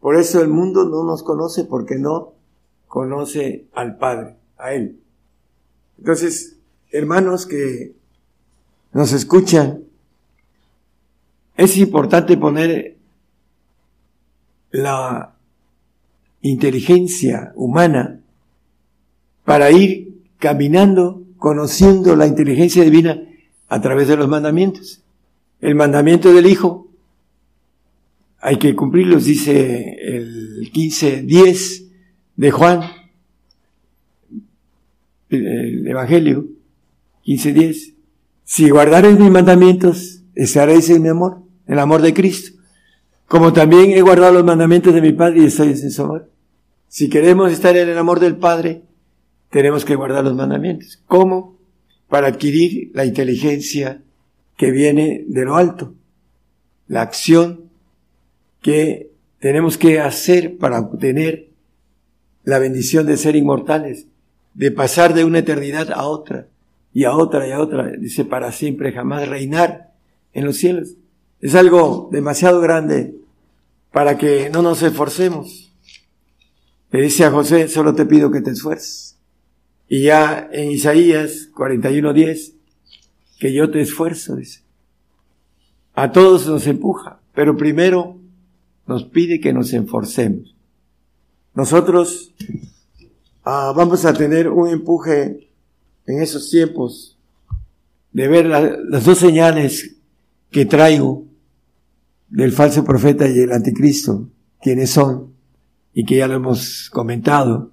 Por 0.00 0.16
eso 0.16 0.40
el 0.40 0.48
mundo 0.48 0.84
no 0.88 1.04
nos 1.04 1.22
conoce 1.22 1.64
porque 1.64 1.96
no 1.98 2.34
conoce 2.86 3.66
al 3.72 3.98
Padre, 3.98 4.36
a 4.56 4.72
Él. 4.72 5.00
Entonces, 5.98 6.58
hermanos 6.90 7.46
que 7.46 7.94
nos 8.92 9.12
escuchan, 9.12 9.84
es 11.56 11.76
importante 11.76 12.36
poner 12.36 12.96
la 14.70 15.34
inteligencia 16.40 17.52
humana 17.54 18.21
para 19.44 19.70
ir 19.70 20.22
caminando, 20.38 21.22
conociendo 21.36 22.16
la 22.16 22.26
inteligencia 22.26 22.84
divina 22.84 23.22
a 23.68 23.80
través 23.80 24.08
de 24.08 24.16
los 24.16 24.28
mandamientos. 24.28 25.02
El 25.60 25.74
mandamiento 25.74 26.32
del 26.32 26.46
Hijo 26.46 26.88
hay 28.40 28.58
que 28.58 28.74
cumplirlos, 28.74 29.24
dice 29.24 29.96
el 30.00 30.70
15.10 30.72 31.88
de 32.36 32.50
Juan, 32.50 32.80
el 35.30 35.86
Evangelio, 35.86 36.46
15.10. 37.24 37.94
Si 38.44 38.68
guardaréis 38.68 39.18
mis 39.18 39.30
mandamientos, 39.30 40.22
estaréis 40.34 40.90
en 40.90 41.02
mi 41.02 41.08
amor, 41.08 41.38
el 41.66 41.78
amor 41.78 42.02
de 42.02 42.12
Cristo. 42.12 42.58
Como 43.26 43.52
también 43.52 43.92
he 43.92 44.02
guardado 44.02 44.34
los 44.34 44.44
mandamientos 44.44 44.92
de 44.92 45.00
mi 45.00 45.12
Padre 45.12 45.42
y 45.42 45.46
estoy 45.46 45.68
en 45.68 45.90
su 45.90 46.02
amor. 46.02 46.28
Si 46.88 47.08
queremos 47.08 47.52
estar 47.52 47.76
en 47.76 47.88
el 47.88 47.96
amor 47.96 48.20
del 48.20 48.36
Padre, 48.36 48.82
tenemos 49.52 49.84
que 49.84 49.96
guardar 49.96 50.24
los 50.24 50.34
mandamientos. 50.34 51.02
¿Cómo? 51.06 51.58
Para 52.08 52.28
adquirir 52.28 52.90
la 52.94 53.04
inteligencia 53.04 54.02
que 54.56 54.70
viene 54.70 55.26
de 55.28 55.44
lo 55.44 55.56
alto. 55.56 55.94
La 56.88 57.02
acción 57.02 57.70
que 58.62 59.10
tenemos 59.40 59.76
que 59.76 60.00
hacer 60.00 60.56
para 60.56 60.80
obtener 60.80 61.50
la 62.44 62.58
bendición 62.58 63.06
de 63.06 63.18
ser 63.18 63.36
inmortales, 63.36 64.06
de 64.54 64.70
pasar 64.70 65.12
de 65.12 65.26
una 65.26 65.40
eternidad 65.40 65.92
a 65.92 66.06
otra, 66.06 66.48
y 66.94 67.04
a 67.04 67.14
otra 67.14 67.46
y 67.46 67.52
a 67.52 67.60
otra, 67.60 67.88
dice, 67.98 68.24
para 68.24 68.52
siempre 68.52 68.92
jamás 68.92 69.28
reinar 69.28 69.92
en 70.32 70.46
los 70.46 70.56
cielos. 70.56 70.94
Es 71.42 71.54
algo 71.54 72.08
demasiado 72.10 72.60
grande 72.62 73.16
para 73.90 74.16
que 74.16 74.48
no 74.48 74.62
nos 74.62 74.82
esforcemos. 74.82 75.74
Le 76.90 77.02
dice 77.02 77.26
a 77.26 77.30
José, 77.30 77.68
solo 77.68 77.94
te 77.94 78.06
pido 78.06 78.30
que 78.30 78.40
te 78.40 78.52
esfuerces. 78.52 79.12
Y 79.92 80.04
ya 80.04 80.48
en 80.50 80.70
Isaías 80.70 81.50
41.10, 81.54 82.54
que 83.38 83.52
yo 83.52 83.70
te 83.70 83.82
esfuerzo, 83.82 84.36
dice. 84.36 84.62
A 85.92 86.12
todos 86.12 86.46
nos 86.46 86.66
empuja, 86.66 87.20
pero 87.34 87.58
primero 87.58 88.16
nos 88.86 89.04
pide 89.04 89.38
que 89.38 89.52
nos 89.52 89.70
esforcemos. 89.74 90.56
Nosotros 91.54 92.32
ah, 93.44 93.74
vamos 93.76 94.06
a 94.06 94.14
tener 94.14 94.48
un 94.48 94.70
empuje 94.70 95.50
en 96.06 96.22
esos 96.22 96.48
tiempos 96.48 97.18
de 98.12 98.28
ver 98.28 98.46
las 98.46 99.04
dos 99.04 99.18
señales 99.18 99.96
que 100.50 100.64
traigo 100.64 101.26
del 102.30 102.52
falso 102.52 102.82
profeta 102.82 103.28
y 103.28 103.40
el 103.40 103.52
anticristo, 103.52 104.26
quienes 104.62 104.88
son, 104.88 105.34
y 105.92 106.06
que 106.06 106.16
ya 106.16 106.28
lo 106.28 106.36
hemos 106.36 106.88
comentado. 106.88 107.72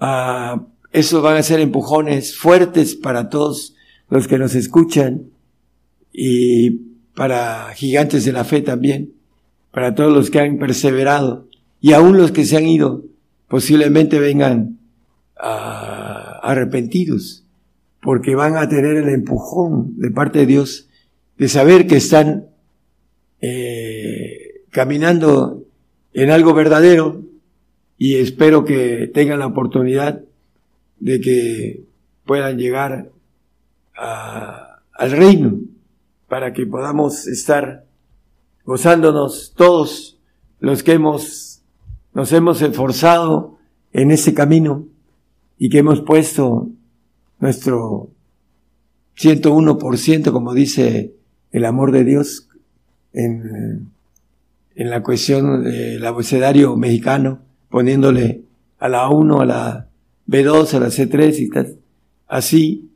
Ah, 0.00 0.66
esos 0.96 1.22
van 1.22 1.36
a 1.36 1.42
ser 1.42 1.60
empujones 1.60 2.38
fuertes 2.38 2.94
para 2.94 3.28
todos 3.28 3.74
los 4.08 4.26
que 4.26 4.38
nos 4.38 4.54
escuchan 4.54 5.24
y 6.10 6.70
para 7.14 7.74
gigantes 7.74 8.24
de 8.24 8.32
la 8.32 8.44
fe 8.44 8.62
también 8.62 9.12
para 9.72 9.94
todos 9.94 10.10
los 10.10 10.30
que 10.30 10.40
han 10.40 10.56
perseverado 10.56 11.48
y 11.82 11.92
aún 11.92 12.16
los 12.16 12.32
que 12.32 12.46
se 12.46 12.56
han 12.56 12.66
ido 12.66 13.04
posiblemente 13.46 14.18
vengan 14.18 14.78
ah, 15.38 16.40
arrepentidos 16.42 17.44
porque 18.00 18.34
van 18.34 18.56
a 18.56 18.66
tener 18.66 18.96
el 18.96 19.10
empujón 19.10 19.98
de 19.98 20.10
parte 20.10 20.38
de 20.38 20.46
Dios 20.46 20.88
de 21.36 21.48
saber 21.50 21.86
que 21.86 21.96
están 21.96 22.46
eh, 23.42 24.62
caminando 24.70 25.62
en 26.14 26.30
algo 26.30 26.54
verdadero 26.54 27.20
y 27.98 28.14
espero 28.14 28.64
que 28.64 29.10
tengan 29.12 29.40
la 29.40 29.46
oportunidad 29.46 30.22
de 30.98 31.20
que 31.20 31.84
puedan 32.24 32.58
llegar 32.58 33.10
al 33.94 35.10
reino 35.10 35.58
para 36.28 36.52
que 36.52 36.66
podamos 36.66 37.26
estar 37.26 37.84
gozándonos 38.64 39.54
todos 39.56 40.18
los 40.60 40.82
que 40.82 40.92
hemos, 40.92 41.62
nos 42.12 42.32
hemos 42.32 42.60
esforzado 42.62 43.58
en 43.92 44.10
ese 44.10 44.34
camino 44.34 44.86
y 45.58 45.70
que 45.70 45.78
hemos 45.78 46.00
puesto 46.00 46.68
nuestro 47.38 48.10
101%, 49.16 50.32
como 50.32 50.52
dice 50.52 51.14
el 51.52 51.64
amor 51.64 51.92
de 51.92 52.04
Dios, 52.04 52.48
en, 53.12 53.90
en 54.74 54.90
la 54.90 55.02
cuestión 55.02 55.64
del 55.64 56.04
abecedario 56.04 56.76
mexicano, 56.76 57.40
poniéndole 57.70 58.42
a 58.78 58.88
la 58.88 59.08
1, 59.08 59.40
a 59.40 59.46
la 59.46 59.88
B2, 60.26 60.74
a 60.74 60.80
la 60.80 60.88
C3 60.88 61.38
y 61.38 61.48
tal. 61.48 61.78
Así, 62.26 62.90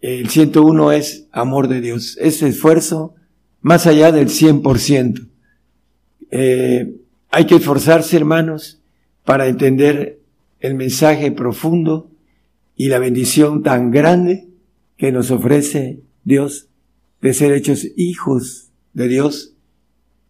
el 0.00 0.28
101 0.28 0.92
es 0.92 1.28
amor 1.30 1.68
de 1.68 1.80
Dios. 1.80 2.16
Ese 2.20 2.48
esfuerzo 2.48 3.14
más 3.60 3.86
allá 3.86 4.12
del 4.12 4.28
100%. 4.28 5.28
Eh, 6.30 6.96
hay 7.30 7.46
que 7.46 7.56
esforzarse, 7.56 8.16
hermanos, 8.16 8.80
para 9.24 9.46
entender 9.46 10.20
el 10.60 10.74
mensaje 10.74 11.30
profundo 11.32 12.10
y 12.76 12.88
la 12.88 12.98
bendición 12.98 13.62
tan 13.62 13.90
grande 13.90 14.48
que 14.96 15.12
nos 15.12 15.30
ofrece 15.30 16.00
Dios 16.24 16.68
de 17.20 17.34
ser 17.34 17.52
hechos 17.52 17.86
hijos 17.96 18.70
de 18.92 19.08
Dios 19.08 19.54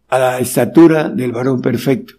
a 0.07 0.19
la 0.19 0.39
estatura 0.39 1.09
del 1.09 1.31
varón 1.31 1.61
perfecto, 1.61 2.15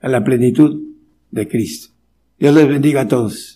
a 0.00 0.08
la 0.08 0.24
plenitud 0.24 0.82
de 1.30 1.46
Cristo. 1.46 1.94
Dios 2.38 2.54
les 2.54 2.68
bendiga 2.68 3.02
a 3.02 3.08
todos. 3.08 3.55